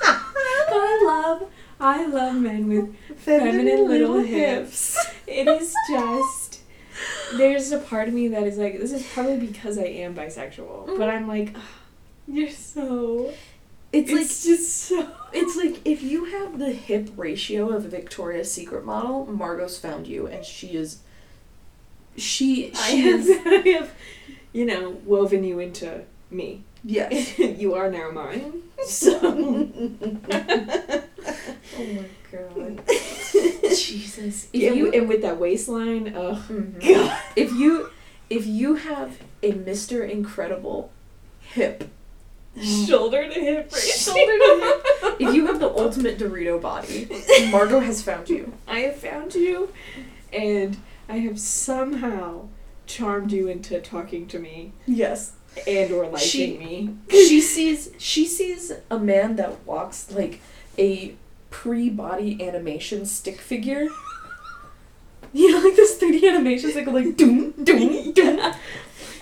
[0.07, 1.51] I love,
[1.85, 4.97] I love men with feminine, little, hips.
[5.27, 6.61] It is just.
[7.35, 10.89] There's a part of me that is like, this is probably because I am bisexual,
[10.89, 10.99] mm.
[10.99, 11.63] but I'm like, "Ugh,
[12.27, 13.33] you're so.
[13.93, 15.09] It's, It's, like just so.
[15.35, 20.07] it's like if you have the hip ratio of a Victoria's Secret model, Margaux's found
[20.07, 21.01] you, and she is.
[22.17, 23.91] She I she have, is I have,
[24.55, 26.65] you know, woven you into me.
[26.83, 27.39] yes.
[27.39, 28.63] you are now mine.
[28.87, 29.91] So.
[31.77, 32.83] Oh my god.
[33.77, 34.49] Jesus.
[34.53, 36.81] If Yeah, you and with that waistline, oh Mhm.
[36.81, 37.19] god.
[37.37, 37.91] if you
[38.31, 40.09] if you have a Mr.
[40.09, 40.91] Incredible
[41.41, 41.89] hip
[42.63, 44.13] Shoulder to hip ratio.
[44.15, 44.61] Shoulder to
[45.03, 45.17] hip.
[45.21, 47.09] if you have the ultimate Dorito body,
[47.51, 48.53] Margaux has found you.
[48.69, 49.71] I have found you,
[50.33, 50.77] and
[51.09, 52.47] I have somehow
[52.87, 55.33] charmed you into talking to me Yes.
[55.67, 56.95] and or liking She- me.
[57.11, 60.41] She sees she sees a man that walks like
[60.79, 61.15] a
[61.51, 63.89] pre-body animation stick figure.
[65.37, 68.55] You know, like this 3D animations that go like doom, doom, doom.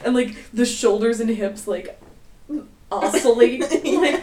[0.05, 1.99] And like the shoulders and hips like
[2.93, 3.63] oscillate.
[3.63, 4.23] like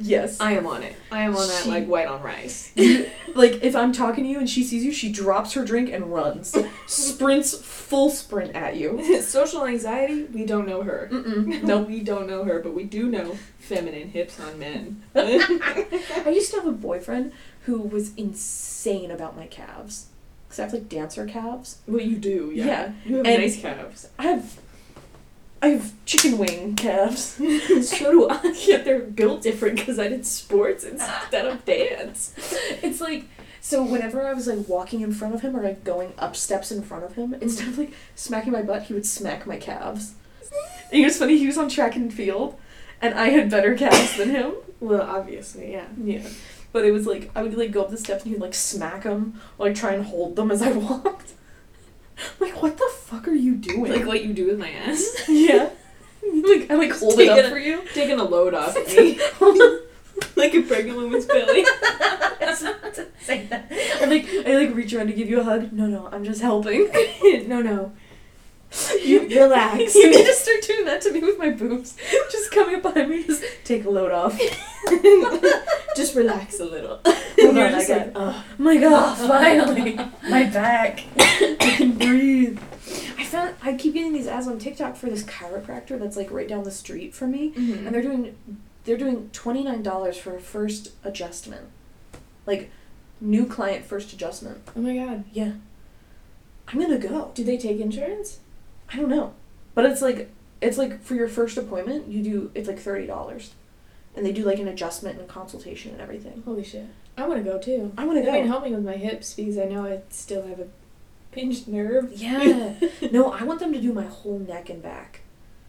[0.00, 0.40] Yes.
[0.40, 0.96] I am on it.
[1.12, 2.72] I am on that She- like white on rice.
[3.32, 6.12] Like if I'm talking to you and she sees you, she drops her drink and
[6.12, 6.52] runs,
[6.88, 9.20] sprints full sprint at you.
[9.22, 11.08] Social anxiety, we don't know her.
[11.12, 11.62] Mm-mm.
[11.70, 15.02] No, we don't know her, but we do know feminine hips on men.
[15.14, 17.32] I used to have a boyfriend
[17.66, 20.06] who was insane about my calves.
[20.48, 21.78] Cause I have like dancer calves.
[21.86, 22.66] well, you do, yeah.
[22.66, 22.92] Yeah.
[23.06, 24.08] You have And- nice calves.
[24.18, 24.58] I have,
[25.62, 27.20] I have chicken wing calves.
[27.82, 28.54] so do I.
[28.66, 32.34] Yet they're built different because I did sports instead of dance.
[32.82, 33.24] It's like
[33.60, 36.72] so whenever I was like walking in front of him or like going up steps
[36.72, 40.14] in front of him, instead of like smacking my butt, he would smack my calves.
[40.90, 41.36] And it was funny.
[41.36, 42.58] He was on track and field,
[43.00, 44.54] and I had better calves than him.
[44.80, 45.86] Well, obviously, yeah.
[46.02, 46.26] Yeah.
[46.72, 49.02] But it was like I would like go up the steps and he'd like smack
[49.02, 51.34] them or like try and hold them as I walked.
[52.38, 53.92] Like what the fuck are you doing?
[53.92, 55.24] Like what you do with my ass.
[55.28, 55.70] yeah.
[56.22, 57.82] like I like hold it up it- for you.
[57.94, 59.18] Taking a load off of me.
[60.36, 61.64] like a pregnant woman's belly.
[63.20, 63.70] Say that.
[64.00, 65.72] I like I like reach around to give you a hug.
[65.72, 66.88] No, no, I'm just helping.
[67.48, 67.92] no, no.
[69.02, 69.94] You relax.
[69.96, 71.96] You need to start doing that to me with my boobs.
[72.30, 74.38] Just coming up behind me, just take a load off.
[75.96, 77.00] Just relax a little.
[77.44, 77.98] Hold You're on, just got.
[77.98, 78.32] like, uh.
[78.34, 78.44] oh.
[78.58, 79.16] my God!
[79.28, 79.94] Finally,
[80.28, 81.04] my back.
[81.18, 82.60] I can breathe.
[83.18, 86.48] I found I keep getting these ads on TikTok for this chiropractor that's like right
[86.48, 87.86] down the street from me, mm-hmm.
[87.86, 88.36] and they're doing
[88.84, 91.68] they're doing twenty nine dollars for a first adjustment,
[92.44, 92.70] like
[93.22, 94.60] new client first adjustment.
[94.76, 95.24] oh my god.
[95.32, 95.52] Yeah,
[96.68, 97.30] I'm gonna go.
[97.34, 98.40] Do they take insurance?
[98.92, 99.32] I don't know,
[99.74, 103.54] but it's like it's like for your first appointment, you do it's like thirty dollars,
[104.14, 106.42] and they do like an adjustment and consultation and everything.
[106.44, 106.86] Holy shit.
[107.16, 107.92] I want to go too.
[107.98, 108.48] I want to They've been go.
[108.52, 110.68] helping with my hips because I know I still have a
[111.32, 112.12] pinched nerve.
[112.12, 112.74] Yeah.
[113.12, 115.20] no, I want them to do my whole neck and back.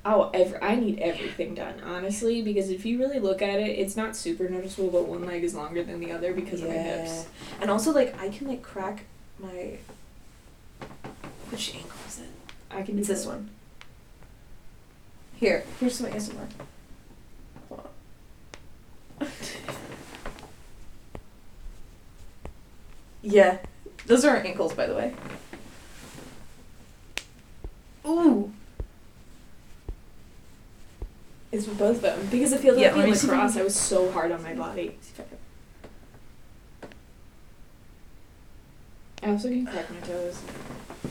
[0.04, 3.96] Oh, every, I need everything done, honestly, because if you really look at it, it's
[3.96, 7.28] not super noticeable, but one leg is longer than the other because of my hips.
[7.62, 9.04] And also, like, I can like crack
[9.38, 9.78] my.
[11.52, 12.30] Which ankle is it?
[12.72, 13.36] I can do It's this both.
[13.36, 13.50] one.
[15.36, 16.48] Here, here's some ASMR.
[17.70, 17.82] Hold
[19.22, 19.28] on.
[23.22, 23.58] Yeah,
[24.06, 25.14] those are our ankles, by the way.
[28.06, 28.52] Ooh.
[31.52, 32.28] It's for both of them.
[32.32, 34.42] Because of Philadelphia like me see if I lacrosse, can- I was so hard on
[34.42, 34.98] my body.
[39.24, 40.42] I also can crack my toes.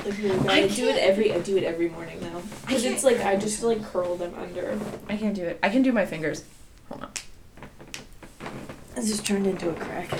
[0.05, 0.49] Like really.
[0.49, 1.33] I I, do it every.
[1.33, 2.42] I do it every morning now.
[2.62, 4.79] Because it's like I just like curl them under.
[5.09, 5.59] I can't do it.
[5.62, 6.44] I can do my fingers.
[6.88, 7.11] Hold on.
[8.94, 10.11] This just turned into a crack.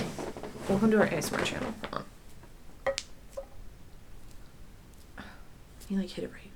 [0.71, 1.73] Welcome to our ASMR channel.
[1.91, 2.05] Hold
[2.87, 2.93] on.
[5.89, 6.49] You like hit it right.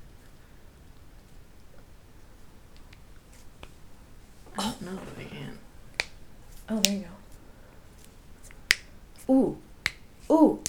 [4.57, 5.59] I don't know if I can.
[6.69, 7.05] Oh, there you
[9.27, 9.33] go.
[9.33, 9.57] Ooh.
[10.31, 10.63] Ooh.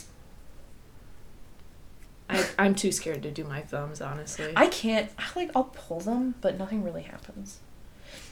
[2.28, 4.54] I, I'm too scared to do my thumbs, honestly.
[4.56, 5.08] I can't.
[5.20, 5.52] I like.
[5.54, 7.60] I'll pull them, but nothing really happens.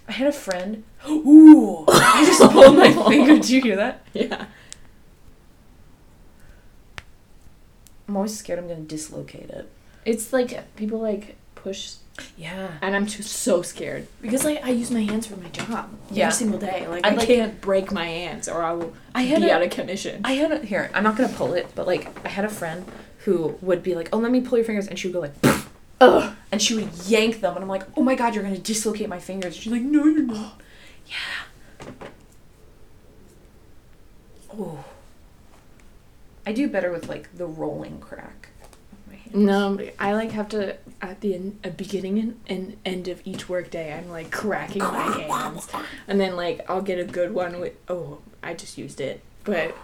[0.09, 0.83] I had a friend.
[1.09, 1.85] Ooh.
[1.87, 3.35] I just pulled my finger.
[3.35, 4.05] Did you hear that?
[4.12, 4.46] yeah.
[8.14, 9.68] I'm always scared I'm gonna dislocate it.
[10.05, 11.94] It's like people like push,
[12.37, 12.68] Yeah.
[12.81, 16.27] and I'm too so scared because like I use my hands for my job Yeah.
[16.27, 16.87] every single day.
[16.87, 19.55] Like I I, like- can't break my hands or I will I had be a-
[19.57, 20.20] out of commission.
[20.24, 20.92] I had a here.
[20.94, 22.85] I'm not gonna pull it, but like I had a friend
[23.24, 25.35] who would be like, "Oh, let me pull your fingers," and she would go like,
[26.00, 29.09] "Ugh," and she would yank them, and I'm like, "Oh my god, you're gonna dislocate
[29.09, 30.61] my fingers." She's like, "No, you're not."
[31.09, 31.87] yeah.
[34.57, 34.85] Oh.
[36.47, 38.49] I do better with like the rolling crack
[38.93, 39.35] of my hands.
[39.35, 43.49] No, I like have to at the en- uh, beginning and, and end of each
[43.49, 43.93] workday.
[43.93, 45.69] I'm like cracking my hands,
[46.09, 47.75] and then like I'll get a good one with.
[47.89, 49.75] Oh, I just used it, but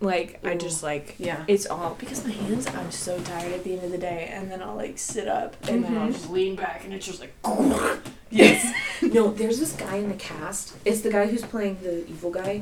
[0.00, 1.44] like I just like Yeah.
[1.48, 2.66] it's all because my hands.
[2.68, 5.56] I'm so tired at the end of the day, and then I'll like sit up
[5.68, 6.12] and then I'll Mhm.
[6.12, 7.34] just lean back, and it's just like.
[8.30, 8.74] Yes.
[9.02, 10.76] no, there's this guy in the cast.
[10.84, 12.60] It's the guy who's playing the evil guy.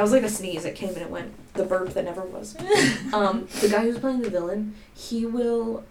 [0.00, 1.34] That was like a sneeze that came and it went.
[1.54, 2.56] The burp that never was.
[3.12, 5.84] Um, the guy who's playing the villain, he will.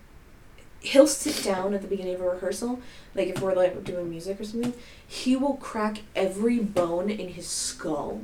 [0.79, 2.79] He'll sit down at the beginning of a rehearsal,
[3.13, 4.73] like if we're like doing music or something.
[5.05, 8.21] He will crack every bone in his skull.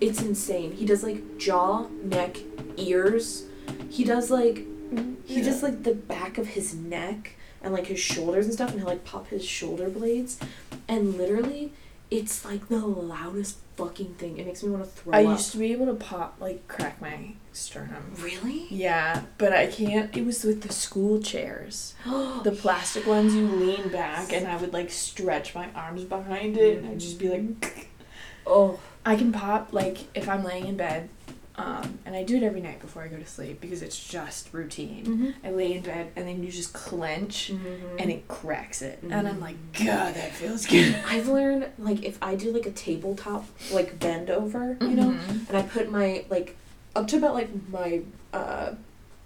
[0.00, 0.72] It's insane.
[0.72, 2.38] He does like jaw, neck,
[2.78, 3.44] ears.
[3.90, 4.64] He does like
[5.26, 8.80] he does like the back of his neck and like his shoulders and stuff, and
[8.80, 10.38] he'll like pop his shoulder blades,
[10.88, 11.72] and literally,
[12.10, 14.38] it's like the loudest fucking thing.
[14.38, 15.38] It makes me want to throw I up.
[15.38, 18.12] used to be able to pop like crack my sternum.
[18.18, 18.66] really?
[18.70, 20.14] Yeah, but I can't.
[20.16, 23.34] It was with the school chairs, the plastic ones.
[23.34, 27.18] You lean back, and I would like stretch my arms behind it, and I'd just
[27.18, 27.88] be like,
[28.46, 31.08] oh, I can pop like if I'm laying in bed,
[31.58, 34.48] um, and I do it every night before I go to sleep because it's just
[34.54, 35.04] routine.
[35.04, 35.46] mm-hmm.
[35.46, 39.36] I lay in bed, and then you just clench, and it cracks it, and I'm
[39.36, 39.40] Mhm.
[39.40, 40.94] like, God, that feels good.
[41.06, 45.48] I've learned like if I do like a tabletop like bend over, you know, Mhm.
[45.48, 46.56] and I put my like
[46.96, 48.74] up to about like my uh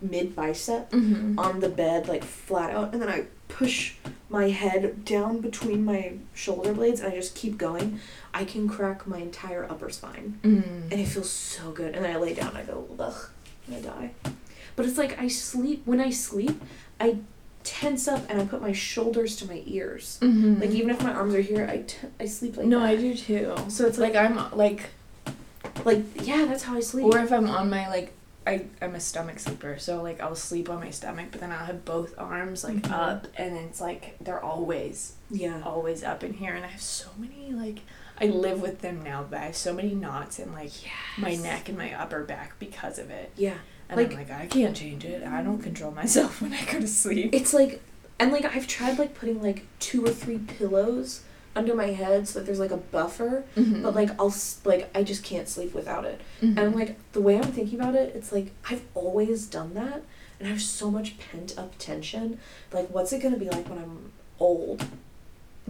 [0.00, 1.38] mid bicep Mhm.
[1.38, 3.94] on the bed like flat out and then I push
[4.28, 8.00] my head down between my shoulder blades and I just keep going,
[8.32, 10.38] I can crack my entire upper spine.
[10.42, 10.90] Mm.
[10.90, 11.94] And it feels so good.
[11.94, 13.28] And then I lay down I go, ugh,
[13.66, 14.10] and I die.
[14.74, 16.62] But it's like I sleep when I sleep,
[16.98, 17.18] I
[17.62, 20.18] tense up and I put my shoulders to my ears.
[20.22, 20.60] Mhm.
[20.60, 22.88] Like even if my arms are here, I, t- I sleep like no, that.
[22.88, 23.54] I do too.
[23.68, 24.90] So it's Like like, I'm like,
[25.84, 27.04] like yeah, that's how I sleep.
[27.04, 28.14] or if I'm on my like,
[28.46, 31.64] I I'm a stomach sleeper, so like I'll sleep on my stomach, but then I'll
[31.66, 32.90] have both arms like Mhm.
[32.92, 35.60] up, and it's like they're always yeah.
[35.64, 37.80] always up in here, and I have so many like
[38.20, 40.72] I live with them now, but I have so many knots in like
[41.16, 43.54] my neck and my upper back because of it, Yeah.
[43.88, 45.22] and Like- I'm like I can't change it.
[45.22, 47.30] I don't control myself when I go to sleep.
[47.34, 47.80] It's like,
[48.18, 51.22] and like I've tried like putting like two or three pillows
[51.54, 53.82] under my head so that there's like a buffer, Mhm.
[53.82, 56.20] but like I'll s- like I just can't sleep without it.
[56.42, 56.56] Mhm.
[56.58, 60.02] And like the way I'm thinking about it, it's like I've always done that,
[60.38, 62.38] and I have so much pent up tension.
[62.72, 64.84] Like, what's it gonna be like when I'm old?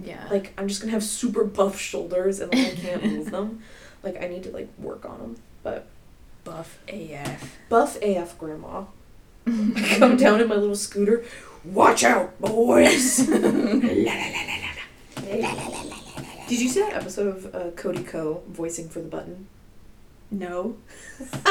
[0.03, 3.63] yeah, Like, I'm just gonna have super buff shoulders and like I can't move them.
[4.03, 5.37] Like, I need to like work on them.
[5.63, 5.87] But
[6.45, 7.57] buff AF.
[7.69, 8.85] buff AF grandma.
[9.99, 11.25] Come down in my little scooter.
[11.65, 13.29] Watch out, boys!
[13.29, 14.72] La, la, la, la, la.
[16.49, 19.49] Did you see that episode of uh, Cody Ko voicing for the button?
[20.31, 20.77] No.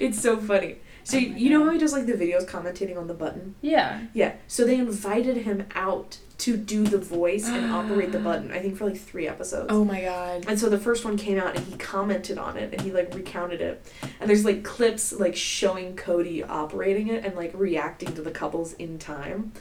[0.00, 0.76] it's so funny.
[1.04, 3.54] So Oh you know how he does like the videos commentating on the button?
[3.60, 4.02] Yeah.
[4.14, 4.34] Yeah.
[4.46, 8.50] So they invited him out to do the voice and operate the button.
[8.52, 9.66] I think for like three episodes.
[9.70, 10.44] Oh my god.
[10.48, 13.14] And so the first one came out and he commented on it and he like
[13.14, 13.92] recounted it.
[14.20, 18.74] And there's like clips like showing Cody operating it and like reacting to the couples
[18.74, 19.52] in time.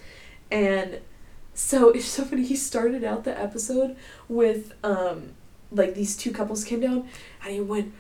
[0.52, 1.00] And
[1.60, 2.46] so it's so funny.
[2.46, 3.98] He started out the episode
[4.30, 5.34] with um
[5.72, 7.10] like these two couples came down
[7.44, 7.94] and he went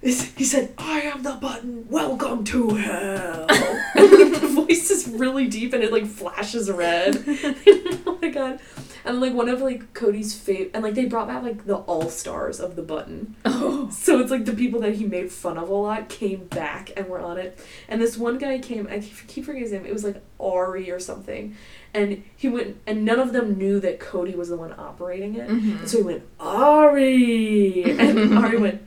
[0.00, 3.46] he said, I am the button, welcome to hell.
[3.96, 7.24] and the voice is really deep and it like flashes red.
[7.26, 8.60] oh my god.
[9.08, 12.10] And like one of like Cody's favorite, and like they brought back like the all
[12.10, 13.34] stars of the button.
[13.60, 13.88] Oh.
[13.90, 17.08] So it's like the people that he made fun of a lot came back and
[17.08, 17.58] were on it.
[17.88, 19.86] And this one guy came, I keep forgetting his name.
[19.86, 21.56] It was like Ari or something,
[21.94, 25.48] and he went, and none of them knew that Cody was the one operating it.
[25.48, 25.80] Mhm.
[25.80, 28.82] And so he went Ari, and Ari went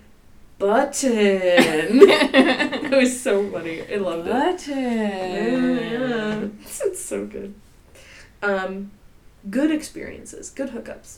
[0.59, 1.09] button.
[1.11, 3.81] it was so funny.
[3.91, 4.31] I loved it.
[4.31, 5.77] Button.
[5.77, 6.47] Yeah.
[6.61, 7.53] It's so good.
[8.43, 8.91] Um,
[9.49, 11.17] good experiences, good hookups.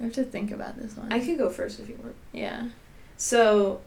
[0.00, 1.12] I have to think about this one.
[1.12, 2.14] I could go first if you want.
[2.32, 2.68] yeah.
[3.16, 3.80] So,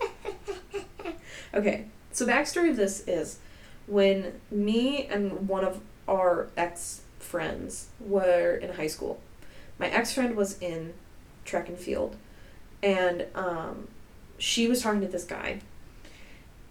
[1.54, 1.86] okay.
[2.12, 3.38] So backstory of this is
[3.86, 9.20] when me and one of our ex friends were in high school.
[9.78, 10.92] My ex friend was in
[11.44, 12.16] track and field,
[12.82, 13.88] and um,
[14.36, 15.60] she was talking to this guy,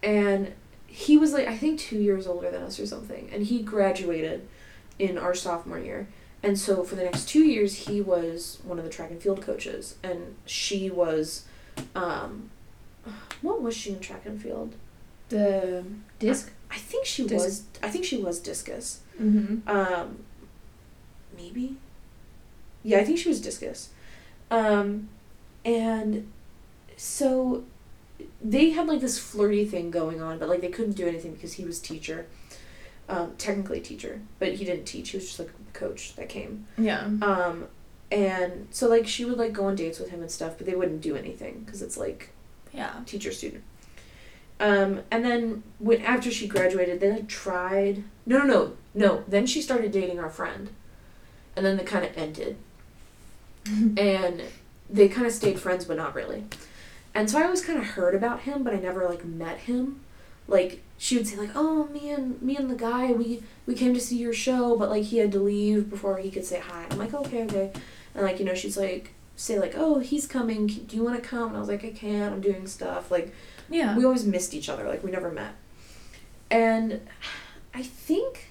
[0.02, 0.52] and
[0.86, 4.46] he was like I think two years older than us or something, and he graduated
[5.00, 6.06] in our sophomore year.
[6.42, 9.42] And so for the next two years, he was one of the track and field
[9.42, 11.44] coaches, and she was,
[11.94, 12.50] um,
[13.42, 14.74] what was she in track and field?
[15.28, 15.84] The
[16.18, 16.50] disc.
[16.70, 17.62] I think she Dis- was.
[17.82, 19.00] I think she was discus.
[19.20, 19.68] Mm-hmm.
[19.68, 20.20] Um,
[21.36, 21.76] maybe.
[22.82, 23.90] Yeah, I think she was discus.
[24.50, 25.08] Um,
[25.64, 26.30] and
[26.96, 27.64] so
[28.42, 31.54] they had like this flirty thing going on, but like they couldn't do anything because
[31.54, 32.26] he was teacher,
[33.10, 35.10] um, technically teacher, but he didn't teach.
[35.10, 36.66] He was just like a coach that came.
[36.78, 37.04] Yeah.
[37.22, 37.66] Um,
[38.10, 40.74] and so like she would like go on dates with him and stuff, but they
[40.74, 42.30] wouldn't do anything because it's like
[42.72, 42.92] Yeah.
[43.06, 43.64] teacher student.
[44.58, 48.04] Um, and then when after she graduated, they like tried.
[48.26, 49.24] No, no, no, no.
[49.26, 50.70] Then she started dating our friend,
[51.56, 52.56] and then they kind of ended.
[53.66, 54.42] and
[54.88, 56.44] they kind of stayed friends, but not really.
[57.14, 60.00] And so I always kind of heard about him, but I never like met him.
[60.50, 63.94] Like she would say like, "Oh, me and me and the guy, we we came
[63.94, 66.86] to see your show, but like he had to leave before he could say hi."
[66.90, 67.70] I'm like, "Okay, okay,"
[68.14, 70.66] and like you know she's like say like, "Oh, he's coming.
[70.66, 72.34] Do you want to come?" And I was like, "I can't.
[72.34, 73.32] I'm doing stuff." Like
[73.70, 73.96] Yeah.
[73.96, 74.84] we always missed each other.
[74.84, 75.54] Like we never met.
[76.50, 77.00] And
[77.72, 78.48] I think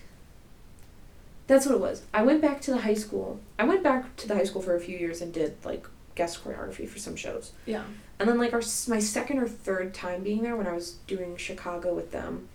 [1.48, 2.04] that's what it was.
[2.14, 3.40] I went back to the high school.
[3.60, 5.86] I went back to the high school for a few years and did like
[6.16, 7.52] guest choreography for some shows.
[7.66, 7.84] Yeah.
[8.20, 11.38] And then like our my second or third time being there when I was doing
[11.38, 12.50] Chicago with them,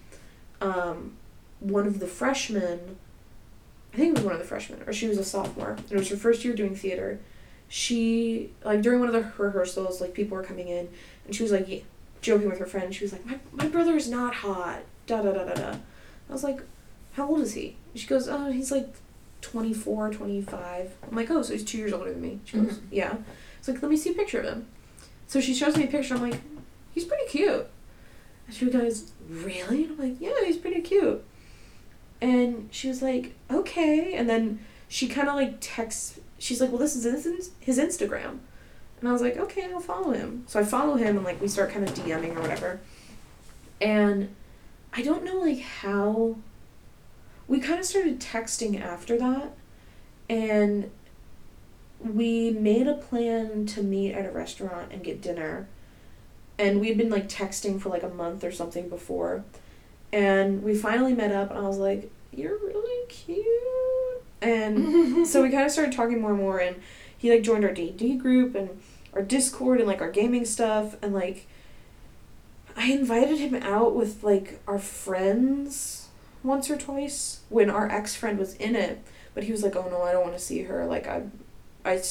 [0.60, 1.12] um,
[1.60, 2.96] one of the freshmen,
[3.92, 5.96] I think it was one of the freshmen, or she was a sophomore, and it
[5.96, 7.18] was her first year doing theater.
[7.68, 10.88] She like during one of the rehearsals, like people were coming in,
[11.24, 11.84] and she was like
[12.20, 12.94] joking with her friend.
[12.94, 15.70] She was like, "My my brother is not hot." Da da da da da.
[16.28, 16.60] I was like,
[17.12, 18.88] "How old is he?" She goes, "Oh, he's like
[19.40, 20.92] 24, 25.
[21.08, 22.80] I'm like, "Oh, so he's two years older than me." She goes, Mhm.
[22.90, 23.16] "Yeah."
[23.58, 24.66] It's like, "Let me see a picture of him."
[25.34, 26.14] So she shows me a picture.
[26.14, 26.40] I'm like,
[26.92, 27.66] he's pretty cute.
[28.46, 29.82] And she goes, really?
[29.82, 31.24] And I'm like, yeah, he's pretty cute.
[32.20, 34.14] And she was like, okay.
[34.14, 36.20] And then she kind of like texts.
[36.38, 38.38] She's like, well, this is his, Instagram.
[39.00, 40.44] And I was like, okay, I'll follow him.
[40.46, 42.78] So I follow him and like we start kind of DMing or whatever.
[43.80, 44.36] And
[44.92, 46.36] I don't know like how.
[47.48, 49.50] We kind of started texting after that.
[50.28, 50.92] And
[52.04, 55.66] we made a plan to meet at a restaurant and get dinner.
[56.58, 59.44] And we had been like texting for like a month or something before.
[60.12, 63.46] And we finally met up and I was like, You're really cute.
[64.42, 66.76] And so we kind of started talking more and more and
[67.16, 68.68] he like joined our D&D group and
[69.14, 71.46] our Discord and like our gaming stuff and like
[72.76, 76.08] I invited him out with like our friends
[76.42, 79.02] once or twice when our ex-friend was in it
[79.32, 81.22] but he was like oh no I don't want to see her like I
[81.84, 82.02] I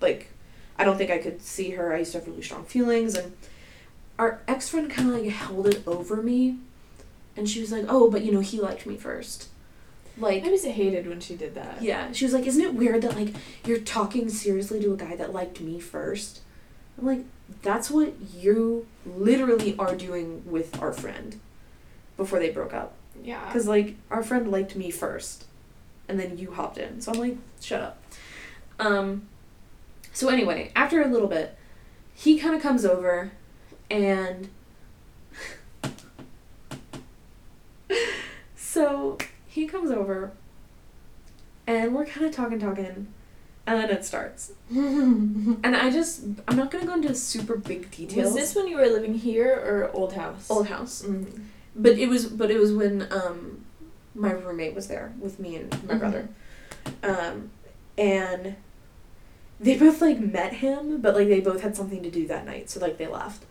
[0.00, 0.30] like
[0.78, 1.94] I don't think I could see her.
[1.94, 3.34] I used to have really strong feelings and
[4.18, 6.58] our ex friend kinda like held it over me
[7.36, 9.48] and she was like, Oh, but you know, he liked me first.
[10.18, 11.82] Like I was hated when she did that.
[11.82, 12.12] Yeah.
[12.12, 13.34] She was like, Isn't it weird that like
[13.64, 16.40] you're talking seriously to a guy that liked me first?
[16.98, 17.24] I'm like,
[17.62, 21.38] that's what you literally are doing with our friend
[22.16, 22.94] before they broke up.
[23.22, 23.44] Yeah.
[23.46, 25.44] Because, like, our friend liked me first,
[26.08, 27.00] and then you hopped in.
[27.00, 27.98] So I'm like, shut up.
[28.78, 29.28] Um,
[30.12, 31.56] so anyway, after a little bit,
[32.14, 33.32] he kind of comes over,
[33.90, 34.48] and.
[38.56, 40.32] so he comes over,
[41.66, 43.06] and we're kind of talking, talking,
[43.66, 44.52] and then it starts.
[45.64, 48.26] And I just, I'm not gonna go into super big details.
[48.26, 50.50] Was this when you were living here or old house?
[50.50, 51.02] old house?
[51.02, 51.42] Mm-hmm.
[51.74, 53.64] But it was but it was when um
[54.14, 55.98] my roommate was there with me and my Mhm.
[55.98, 56.28] brother.
[57.02, 57.50] Um
[57.98, 58.56] and
[59.58, 62.70] they both like met him, but like they both had something to do that night,
[62.70, 63.44] so like they left.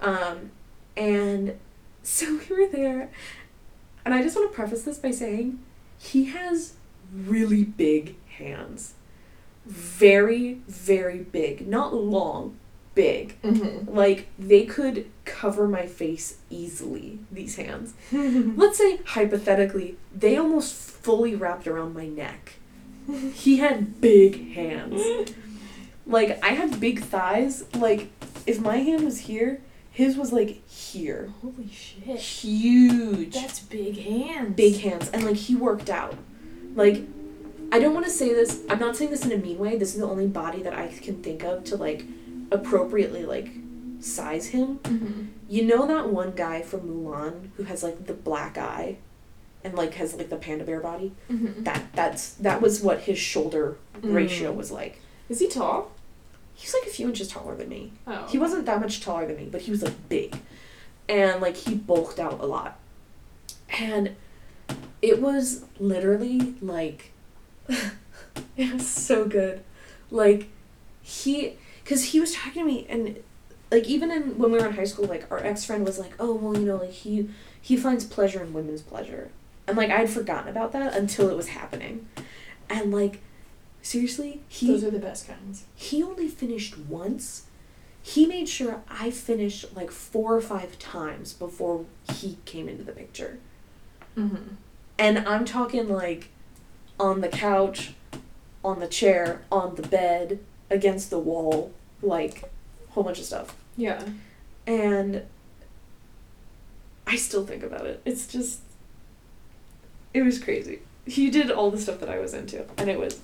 [0.00, 0.50] Um
[0.96, 1.58] and
[2.02, 3.10] so we were there
[4.04, 5.58] and I just want to preface this by saying
[5.98, 6.74] he has
[7.12, 8.94] really big hands.
[9.66, 11.68] Very, very big.
[11.68, 12.56] Not long,
[12.94, 13.40] big.
[13.42, 13.94] Mm-hmm.
[13.94, 17.92] Like they could cover my face easily, these hands.
[18.12, 22.54] Let's say hypothetically, they almost fully wrapped around my neck.
[23.34, 25.32] He had big hands.
[26.06, 27.64] Like I had big thighs.
[27.74, 28.10] Like
[28.46, 31.32] if my hand was here, his was like here.
[31.40, 32.18] Holy shit.
[32.18, 33.34] Huge.
[33.34, 34.54] That's big hands.
[34.54, 36.16] big hands and like he worked out.
[36.74, 37.02] Like
[37.70, 38.62] I don't want to say this.
[38.70, 39.76] I'm not saying this in a mean way.
[39.76, 42.04] This is the only body that I can think of to like
[42.50, 43.50] appropriately like
[44.00, 44.78] size him.
[44.80, 45.24] Mm-hmm.
[45.48, 48.98] You know that one guy from Mulan who has like the black eye
[49.68, 51.12] and like has like the panda bear body?
[51.30, 51.64] Mm-hmm.
[51.64, 54.56] That that's that was what his shoulder ratio Mm.
[54.56, 55.00] was like.
[55.28, 55.92] Is he tall?
[56.54, 57.92] He's like a few inches taller than me.
[58.06, 58.26] Oh.
[58.28, 60.36] He wasn't that much taller than me, but he was like big.
[61.08, 62.78] And like he bulked out a lot.
[63.78, 64.16] And
[65.02, 67.12] it was literally like
[68.56, 69.62] it was so good.
[70.10, 70.48] Like
[71.02, 73.22] he cuz he was talking to me and
[73.70, 76.32] like even in when we were in high school like our ex-friend was like, "Oh,
[76.34, 77.28] well, you know, like he
[77.60, 79.30] he finds pleasure in women's pleasure."
[79.68, 82.08] And like I had forgotten about that until it was happening.
[82.70, 83.20] And like
[83.82, 85.64] seriously, he Those are the best kinds.
[85.74, 87.44] he only finished once.
[88.02, 92.92] He made sure I finished like four or five times before he came into the
[92.92, 93.38] picture.
[94.16, 94.54] Mm-hmm.
[94.98, 96.30] And I'm talking like
[96.98, 97.92] on the couch,
[98.64, 100.40] on the chair, on the bed,
[100.70, 102.42] against the wall, like
[102.88, 103.54] a whole bunch of stuff.
[103.76, 104.02] Yeah.
[104.66, 105.22] And
[107.06, 108.00] I still think about it.
[108.04, 108.60] It's just
[110.18, 110.80] it was crazy.
[111.06, 113.20] He did all the stuff that I was into and it was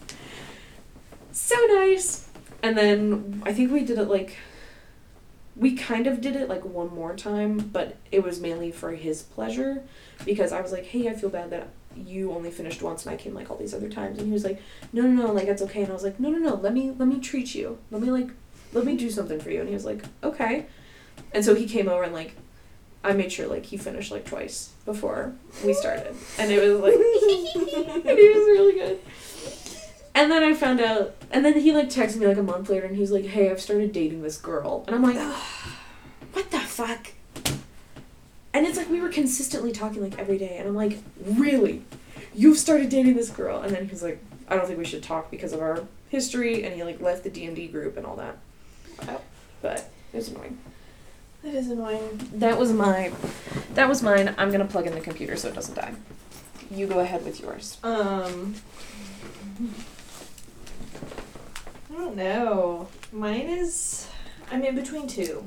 [1.32, 2.28] so nice.
[2.62, 4.36] And then I think we did it like
[5.56, 9.22] we kind of did it like one more time, but it was mainly for his
[9.22, 9.82] pleasure
[10.24, 13.16] because I was like, "Hey, I feel bad that you only finished once and I
[13.16, 14.60] came like all these other times." And he was like,
[14.92, 16.92] "No, no, no, like that's okay." And I was like, "No, no, no, let me
[16.98, 17.78] let me treat you.
[17.90, 18.30] Let me like
[18.72, 20.66] let me do something for you." And he was like, "Okay."
[21.32, 22.34] And so he came over and like
[23.04, 25.34] I made sure like he finished like twice before
[25.64, 26.16] we started.
[26.38, 26.94] And it was like
[28.06, 28.98] and he was really good.
[30.14, 32.86] And then I found out, and then he like texted me like a month later,
[32.86, 35.16] and he was like, "Hey, I've started dating this girl," and I'm like,
[36.32, 37.08] "What the fuck?"
[38.52, 41.82] And it's like we were consistently talking like every day, and I'm like, "Really?
[42.32, 45.32] You've started dating this girl?" And then he's like, "I don't think we should talk
[45.32, 48.16] because of our history," and he like left the D and D group and all
[48.16, 48.38] that.
[49.06, 49.20] Wow.
[49.62, 50.58] But it was annoying.
[51.44, 52.26] That is annoying.
[52.32, 53.12] That was my,
[53.74, 54.34] that was mine.
[54.38, 55.92] I'm gonna plug in the computer so it doesn't die.
[56.70, 57.76] You go ahead with yours.
[57.82, 58.54] Um,
[61.92, 62.88] I don't know.
[63.12, 64.08] Mine is.
[64.50, 65.44] I'm in between two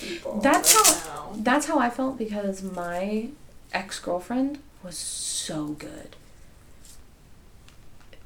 [0.00, 0.40] people.
[0.40, 1.32] That's right now.
[1.34, 3.30] That's how I felt because my
[3.72, 6.14] ex girlfriend was so good.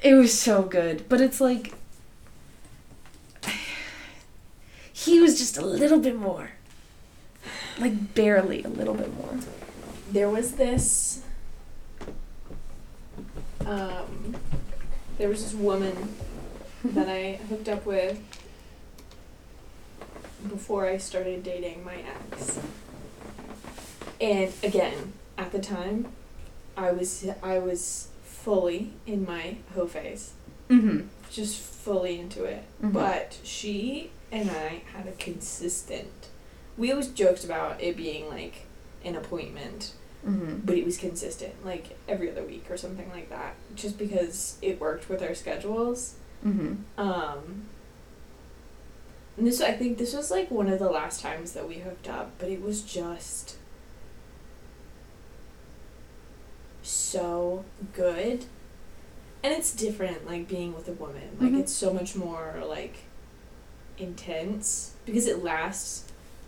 [0.05, 1.73] It was so good, but it's like
[4.93, 6.51] he was just a little bit more.
[7.79, 9.39] Like barely a little bit more.
[10.11, 11.23] there was this
[13.65, 14.37] um
[15.19, 16.15] there was this woman
[16.85, 18.19] that I hooked up with
[20.49, 22.59] before I started dating my ex.
[24.21, 26.13] And again, at the time,
[26.77, 30.33] I was I was fully in my hoe phase.
[30.69, 31.07] Mm-hmm.
[31.31, 32.65] Just fully into it.
[32.83, 32.93] Mhm.
[32.93, 36.29] But she and I had a consistent
[36.77, 38.67] we always joked about it being like
[39.05, 39.93] an appointment
[40.27, 40.57] Mm-hmm.
[40.65, 44.81] but it was consistent, like every other week or something like that, just because it
[44.81, 46.15] worked with our schedules.
[46.45, 46.75] Mm-hmm.
[47.01, 47.67] Um,
[49.37, 52.09] and this, I think, this was like one of the last times that we hooked
[52.09, 53.57] up, but it was just
[56.83, 58.47] so good,
[59.43, 61.37] and it's different, like being with a woman.
[61.41, 61.61] Like Mhm.
[61.61, 62.97] it's so much more like
[63.99, 66.06] intense because it lasts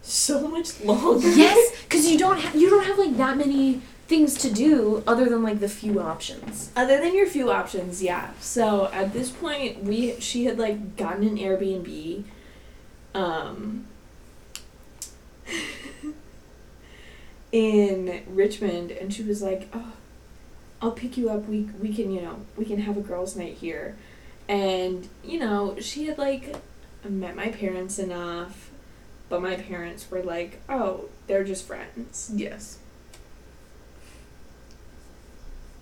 [0.09, 1.28] so much longer.
[1.28, 5.28] Yes, because you don't ha- you don't have like that many things to do other
[5.28, 6.70] than like the few options.
[6.74, 8.30] Other than your few options, yeah.
[8.40, 12.24] So at this point, we she had like gotten an Airbnb,
[13.14, 13.86] um,
[17.52, 19.92] in Richmond, and she was like, "Oh,
[20.80, 21.46] I'll pick you up.
[21.46, 23.96] We we can you know we can have a girls' night here,"
[24.48, 26.56] and you know she had like
[27.09, 28.67] met my parents enough,
[29.28, 32.78] but my parents were like, "Oh, they're just friends." Yes.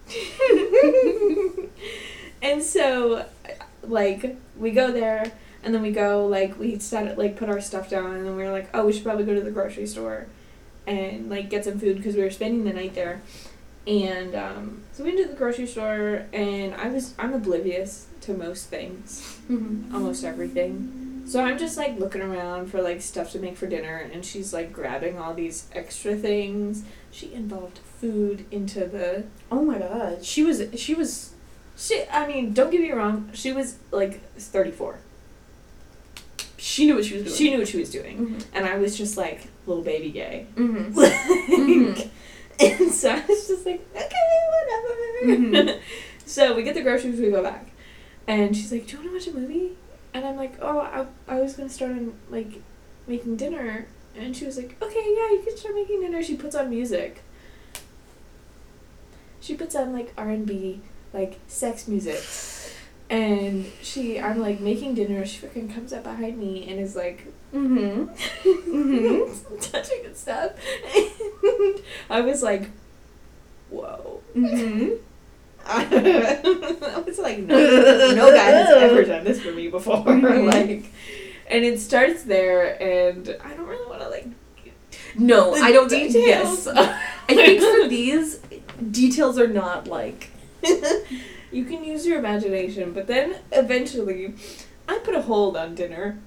[2.42, 3.24] and so
[3.82, 5.32] like we go there
[5.62, 8.44] and then we go like we started like put our stuff down and then we
[8.44, 10.26] were like oh we should probably go to the grocery store
[10.86, 13.20] and like get some food because we were spending the night there
[13.86, 18.32] and um, so we went to the grocery store and i was i'm oblivious to
[18.32, 19.94] most things Mm-hmm.
[19.94, 23.96] almost everything so i'm just like looking around for like stuff to make for dinner
[24.12, 29.78] and she's like grabbing all these extra things she involved food into the Oh my
[29.78, 31.32] god, she was she was
[31.76, 33.30] She, I mean, don't get me wrong.
[33.34, 34.98] She was like 34.
[36.58, 37.36] she knew what she was doing.
[37.36, 38.56] She knew what she was doing, Mm-hmm.
[38.56, 40.46] and I was just like little baby gay.
[40.56, 40.98] Mm-hmm.
[40.98, 42.10] Like,
[42.58, 45.32] And so I was just like, okay, whatever.
[45.32, 45.80] Mhm.
[46.26, 47.70] so we get the groceries, we go back,
[48.26, 49.72] and she's like, "Do you want to watch a movie?"
[50.16, 52.62] And I'm like, "Oh, I, I was gonna start on like
[53.06, 53.86] making dinner,"
[54.16, 57.22] and she was like, "Okay, yeah, you can start making dinner." She puts on music.
[59.40, 60.80] She puts on like R and B,
[61.12, 62.22] like sex music.
[63.10, 65.26] And she, I'm like making dinner.
[65.26, 68.06] She fucking comes up behind me and is like, Mm-hmm.
[69.60, 70.52] touching and stuff.
[71.44, 72.70] And I was like,
[73.70, 74.22] whoa.
[74.34, 74.94] Mm-hmm.
[75.68, 77.56] I was like, no,
[78.14, 79.96] no guy has ever done this for me before.
[80.04, 80.46] Mhm.
[80.52, 80.84] like,
[81.48, 84.26] and it starts there, and I don't really want to like.
[85.18, 85.88] No, the I don't.
[85.88, 86.66] details.
[86.66, 86.68] Yes,
[87.28, 88.40] I think for these
[88.90, 90.30] details are not like.
[91.52, 94.34] you can use your imagination, but then eventually,
[94.88, 96.18] I put a hold on dinner.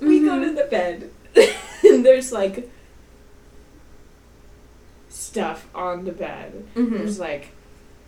[0.00, 1.10] we go to the bed,
[1.84, 2.70] and there's like
[5.32, 6.66] stuff on the bed.
[6.74, 6.98] Mm-hmm.
[6.98, 7.52] There's like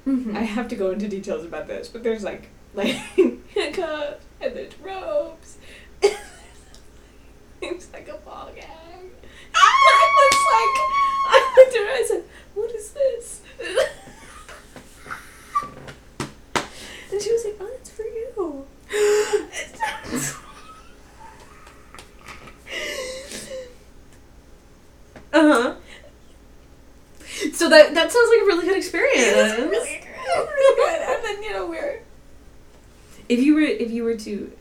[0.06, 0.36] mm-hmm.
[0.36, 2.96] I have to go into details about this, but there's like like
[3.54, 5.56] handcuffs and there's ropes.
[7.62, 8.66] it's like a ball gag.
[9.56, 10.76] I was like,
[11.32, 11.92] I looked at her.
[11.92, 13.40] I said, "What is this?"
[17.10, 18.66] and she was like, "Oh, that's for you."
[25.32, 25.74] Uh huh.
[27.52, 29.20] So that that sounds like a really good experience.
[29.20, 31.00] It was really good, really good.
[31.02, 32.02] And then you know we're
[33.28, 34.52] If you were if you were to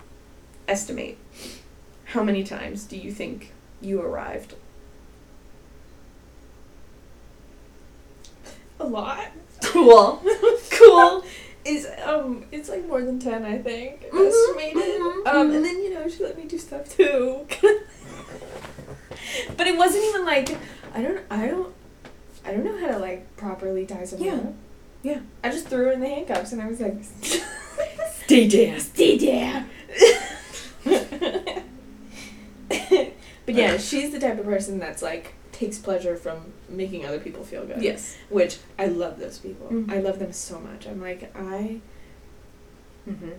[0.67, 1.19] estimate,
[2.23, 3.51] how many times do you think
[3.81, 4.55] you arrived?
[8.79, 9.27] a lot.
[9.61, 10.23] Cool.
[10.71, 11.23] cool.
[11.65, 15.01] is um it's like more than ten I think Mhm, estimated.
[15.01, 17.45] mhm, um and then you know she let me do stuff too.
[19.57, 20.57] but it wasn't even like
[20.95, 21.73] I don't I don't
[22.45, 24.35] I don't know how to like properly tie someone Yeah.
[24.35, 24.53] up.
[25.03, 25.19] Yeah.
[25.43, 26.95] I just threw her in the handcuffs and I was like
[28.25, 28.79] Stay down.
[28.79, 29.69] Stay down.
[33.45, 37.43] but yeah, she's the type of person that's like takes pleasure from making other people
[37.43, 37.81] feel good.
[37.81, 38.17] Yes.
[38.29, 39.67] Which I love those people.
[39.69, 39.91] Mhm.
[39.91, 40.87] I love them so much.
[40.87, 41.79] I'm like, I
[43.07, 43.31] Mm-hmm.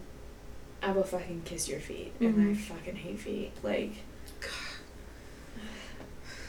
[0.82, 2.57] I will fucking kiss your feet and I Mhm.
[2.57, 3.53] fucking hate feet.
[3.62, 3.93] Like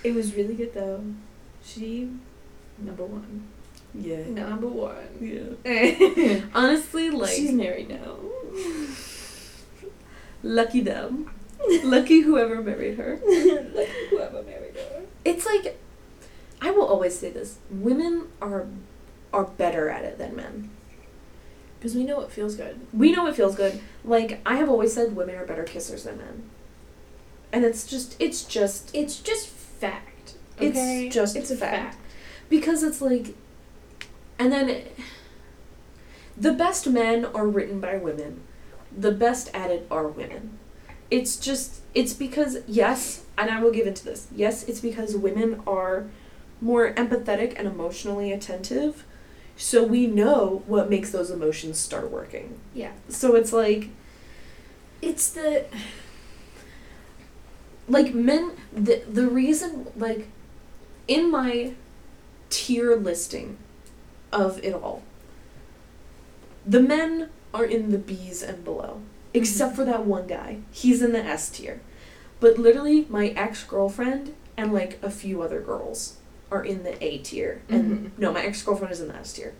[0.03, 1.03] It was really good though.
[1.63, 2.09] She
[2.77, 3.47] number one.
[3.93, 4.25] Yeah.
[4.27, 5.07] Number one.
[5.21, 6.41] Yeah.
[6.53, 8.17] Honestly, like She's married now.
[10.43, 11.31] lucky them.
[11.83, 13.19] lucky whoever married her.
[13.73, 15.01] like whoever married her.
[15.23, 15.79] It's like
[16.61, 17.57] I will always say this.
[17.69, 18.67] Women are
[19.33, 20.69] are better at it than men.
[21.79, 22.79] Because we know it feels good.
[22.93, 23.79] We know it feels good.
[24.03, 26.49] Like I have always said women are better kissers than men.
[27.51, 30.35] And it's just it's just It's just fact.
[30.59, 31.09] It's Okay?
[31.09, 31.95] just it's a fact.
[31.95, 31.97] fact.
[32.49, 33.35] because it's like
[34.39, 34.97] and then it-
[36.37, 38.41] the best men are written by women.
[38.97, 40.57] The best at it are women.
[41.11, 44.27] It's just it's because yes, and I will give into this.
[44.35, 46.07] Yes, it's because women are
[46.61, 49.05] more empathetic and emotionally attentive.
[49.57, 52.59] So we know what makes those emotions start working.
[52.73, 52.91] Yeah.
[53.09, 53.89] So it's like
[55.01, 55.65] It's the
[57.87, 60.27] like men the the reason like
[61.07, 61.73] in my
[62.49, 63.57] tier listing
[64.31, 65.03] of it all
[66.65, 69.01] the men are in the B's and below
[69.35, 71.79] except for that one guy he's in the S tier
[72.39, 76.17] but literally my ex-girlfriend and like a few other girls
[76.51, 78.19] are in the A tier and Mhm.
[78.19, 79.53] no my ex-girlfriend is in the S tier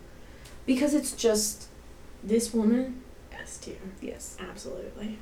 [0.66, 1.66] because it's just
[2.22, 3.02] this woman
[3.32, 3.76] S tier.
[4.00, 5.18] yes Absolutely.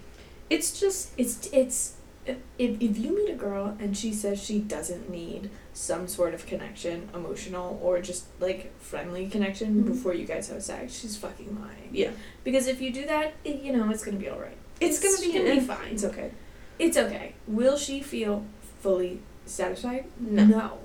[0.51, 1.95] it's just It's it's
[2.27, 6.47] if if you meet a girl and she says she doesn't need some sort of
[6.47, 9.87] connection, emotional or just like friendly connection Mhm.
[9.87, 11.91] before you guys have sex, she's fucking lying.
[11.93, 12.11] yeah
[12.45, 14.57] Because if you do that, it, you know it's gonna be all right.
[14.81, 15.93] It's, It's- gonna be gonna be fine.
[15.93, 16.31] it's okay
[16.79, 17.35] It's okay.
[17.49, 18.45] Will she feel
[18.81, 20.05] fully satisfied?
[20.19, 20.45] No.
[20.45, 20.79] No.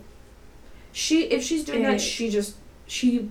[0.91, 1.91] She if she's doing Eh.
[1.91, 2.55] that, she just
[2.87, 3.29] she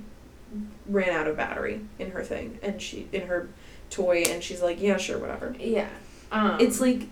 [0.89, 3.49] ran out of battery in her thing and she in her
[3.91, 5.55] toy and she's like, yeah, sure, whatever.
[5.59, 5.89] Yeah.
[6.31, 7.09] Um, it's like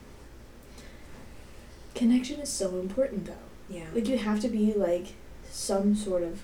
[1.95, 3.33] connection is so important though.
[3.69, 3.85] Yeah.
[3.95, 5.09] Like you have to be like
[5.51, 6.43] some sort of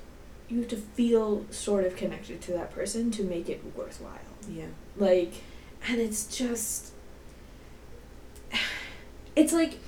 [0.48, 4.18] you have to feel sort of connected to that person to make it worthwhile.
[4.48, 4.66] yeah.
[4.96, 5.34] Like
[5.88, 6.92] And it's just
[9.36, 9.78] it's like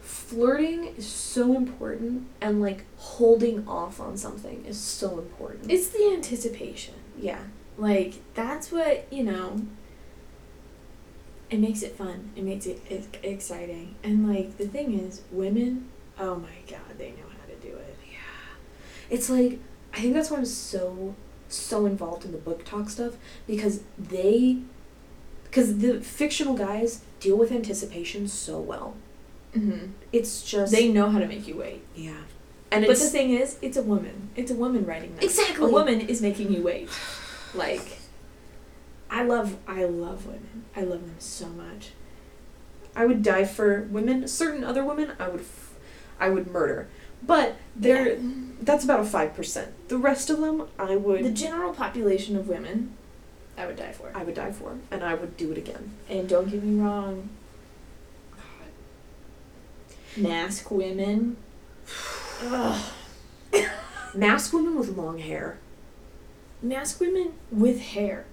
[0.00, 5.70] flirting is so important and like holding off on something is so important.
[5.70, 6.94] it's the anticipation.
[7.18, 7.40] yeah.
[7.76, 9.62] Like that's what, you know,
[11.48, 12.30] it makes it fun.
[12.36, 13.94] It makes it ex- exciting.
[14.04, 15.88] And like the thing is, women,
[16.20, 17.96] oh my god, they know how to do it.
[18.10, 18.18] Yeah.
[19.08, 19.58] It's like
[19.92, 21.14] I think that's why I'm so
[21.48, 23.14] so involved in the BookTok stuff
[23.46, 24.58] because they
[25.44, 28.94] because the fictional guys deal with anticipation so well.
[29.56, 29.86] Mm-hmm.
[30.12, 31.82] It's just They know how to make you wait.
[31.96, 32.12] yeah,
[32.70, 34.30] and but the thing is, it's a woman.
[34.36, 35.24] It's a woman writing that.
[35.24, 35.68] Exactly.
[35.68, 36.88] A woman is making you wait.
[37.52, 37.98] Like,
[39.10, 40.64] I love, I love women.
[40.76, 41.90] I love them so much.
[42.94, 44.28] I would die for women.
[44.28, 45.44] Certain other women, I would,
[46.20, 46.88] I would murder.
[47.26, 48.16] But they're
[48.62, 49.72] that's about a five percent.
[49.88, 52.92] The rest of them, I would, The general population of women,
[53.58, 54.10] I would die for.
[54.14, 55.90] I would die for, and I would do it again.
[56.08, 57.28] And don't get me wrong.
[60.16, 61.36] Mask women.
[62.44, 62.80] Ugh.
[64.14, 65.58] Mask women with long hair.
[66.62, 68.24] Mask women with hair.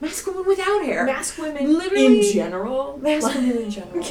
[0.00, 1.04] Mask women without hair.
[1.06, 2.98] Mask women Literally- in general.
[3.02, 4.04] Mask women in general.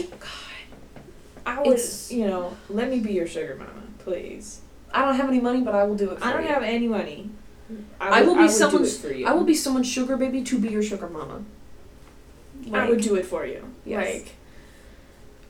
[1.45, 4.61] I would, It's- you know, let me be your sugar mama, please.
[4.91, 6.29] I don't have any money, but I will do it for you.
[6.31, 6.47] I don't you.
[6.49, 7.29] have any money.
[7.99, 9.27] I will be I would someone's- Do it for you.
[9.27, 11.43] I will be someone's sugar baby to be your sugar mama.
[12.73, 13.63] I would do it for you.
[13.85, 14.23] Yes.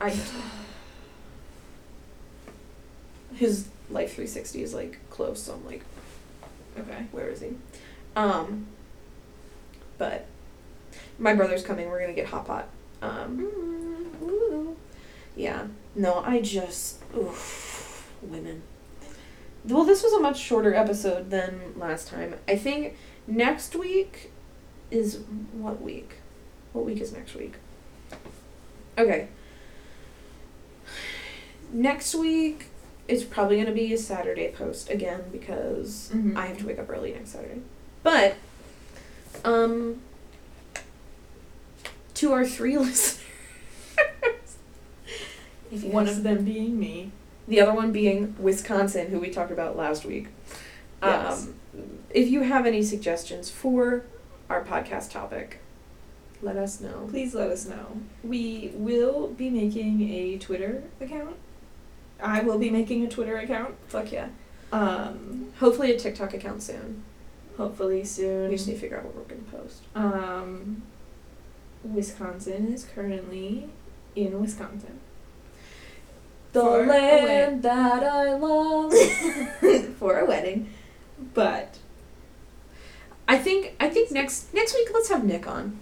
[0.00, 0.10] I.
[3.34, 5.82] His Life360 is like close, so I'm like,
[6.78, 7.06] okay.
[7.12, 7.50] where is he?
[8.14, 8.66] Um.
[9.98, 10.26] But
[11.18, 11.88] my brother's coming.
[11.88, 12.68] We're gonna get hot pot.
[13.02, 13.38] Um.
[14.20, 14.65] woo.
[15.36, 15.66] Yeah.
[15.94, 18.62] No, I just oof, women.
[19.64, 22.34] Well, this was a much shorter episode than last time.
[22.48, 24.30] I think next week
[24.90, 25.18] is
[25.52, 26.14] what week?
[26.72, 27.54] What week is next week?
[28.98, 29.28] Okay.
[31.72, 32.66] Next week
[33.08, 36.36] it's probably going to be a Saturday post again because Mhm.
[36.36, 37.60] I have to wake up early next Saturday.
[38.02, 38.36] But
[39.44, 40.00] Um,
[42.14, 43.22] to our three listeners.
[45.70, 47.12] If you One guys- of them being me.
[47.48, 50.28] the other one being Wisconsin, who we talked about last week.
[51.02, 51.46] Yes.
[51.46, 51.54] Um,
[52.10, 54.04] if you have any suggestions for
[54.48, 55.58] our podcast topic,
[56.42, 57.06] let us know.
[57.10, 57.98] Please let us know.
[58.24, 61.36] We will be making a Twitter account.
[62.20, 63.74] I will be making a Twitter account.
[63.88, 64.28] Fuck yeah.
[64.72, 67.02] Um, Hopefully a TikTok account soon.
[67.56, 68.50] hopefully soon.
[68.50, 69.82] We just need to figure out what we're gonna post.
[69.94, 70.82] Um,
[71.84, 73.68] Wisconsin is currently
[74.14, 74.98] in Wisconsin
[76.56, 78.90] The For land that I love.
[79.98, 80.70] for a wedding,
[81.34, 81.76] but
[83.28, 85.78] I think I think next next week let's have Nick on.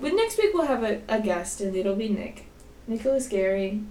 [0.00, 2.46] but next week we'll have a, a guest and it'll be Nick,
[2.86, 3.82] Nicholas Gary,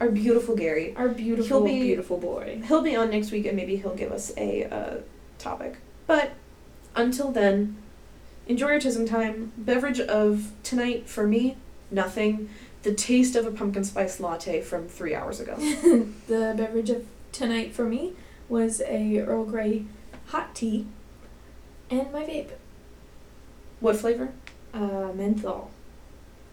[0.00, 0.94] Our beautiful Gary.
[0.96, 2.62] our beautiful be- beautiful boy.
[2.66, 4.96] He'll be on next week and maybe he'll give us a uh,
[5.38, 5.76] topic.
[6.06, 6.32] But
[6.96, 7.76] until then,
[8.46, 9.52] enjoy your tism time.
[9.58, 11.58] Beverage of tonight for me,
[11.90, 12.48] nothing.
[12.82, 15.54] The taste of a pumpkin spice latte from three hours ago.
[16.28, 18.12] The beverage of tonight for me
[18.48, 19.84] was a Earl Grey
[20.26, 20.86] hot tea,
[21.90, 22.50] and my vape,
[23.80, 24.32] What flavor?
[24.74, 25.70] uh, menthol.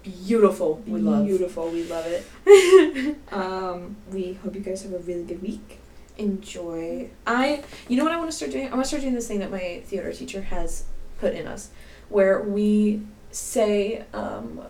[0.04, 0.82] Beautiful.
[0.88, 1.26] We love.
[1.26, 1.70] Beautiful.
[1.70, 3.18] We love it.
[3.32, 5.80] Um, we hope you guys have a really good week.
[6.18, 7.10] Enjoy.
[7.28, 7.64] I.
[7.90, 8.68] You know what I want to start doing?
[8.68, 10.86] I want to start doing this thing that my theater teacher has
[11.20, 11.70] put in us,
[12.10, 13.02] where we
[13.32, 14.04] say.
[14.14, 14.62] Um,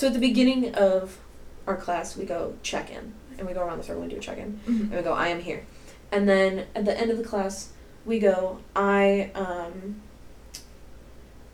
[0.00, 1.18] so at the beginning of
[1.66, 4.20] our class, we go check in, and we go around the circle and do a
[4.20, 4.58] check in.
[4.84, 5.66] and we go, I am here.
[6.10, 7.72] And then at the end of the class,
[8.06, 10.00] we go, I, um,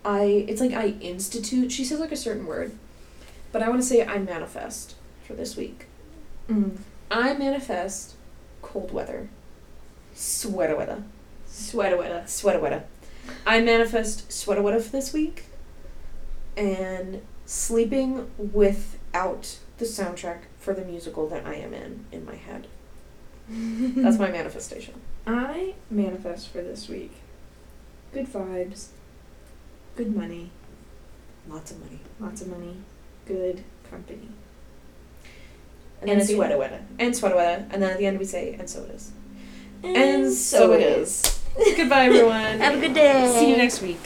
[0.05, 2.71] I, it's like I institute, she says like a certain word,
[3.51, 4.95] but I want to say I manifest
[5.25, 5.87] for this week.
[6.49, 6.77] Mm.
[7.11, 8.15] I manifest
[8.63, 9.29] cold weather.
[10.15, 11.03] Sweater weather.
[11.49, 12.23] Sweater weather.
[12.27, 12.85] Sweater weather.
[13.45, 15.47] I manifest sweater weather for this week
[16.57, 22.67] and sleeping without the soundtrack for the musical that I am in in my head.
[23.49, 24.95] That's my manifestation.
[25.27, 27.13] I manifest for this week.
[28.13, 28.89] Good vibes.
[29.97, 30.51] Good money.
[31.49, 32.01] Lots of money.
[32.21, 32.77] Lots of money.
[33.27, 34.29] Good company.
[36.01, 36.81] And, then sweater sweater weather.
[36.99, 37.67] And sweater weather.
[37.71, 39.13] And then at the end we say, and so it is.
[39.83, 41.41] And so it is.
[41.77, 42.59] Goodbye, everyone.
[42.61, 43.33] Have a good day.
[43.39, 44.01] See you next week.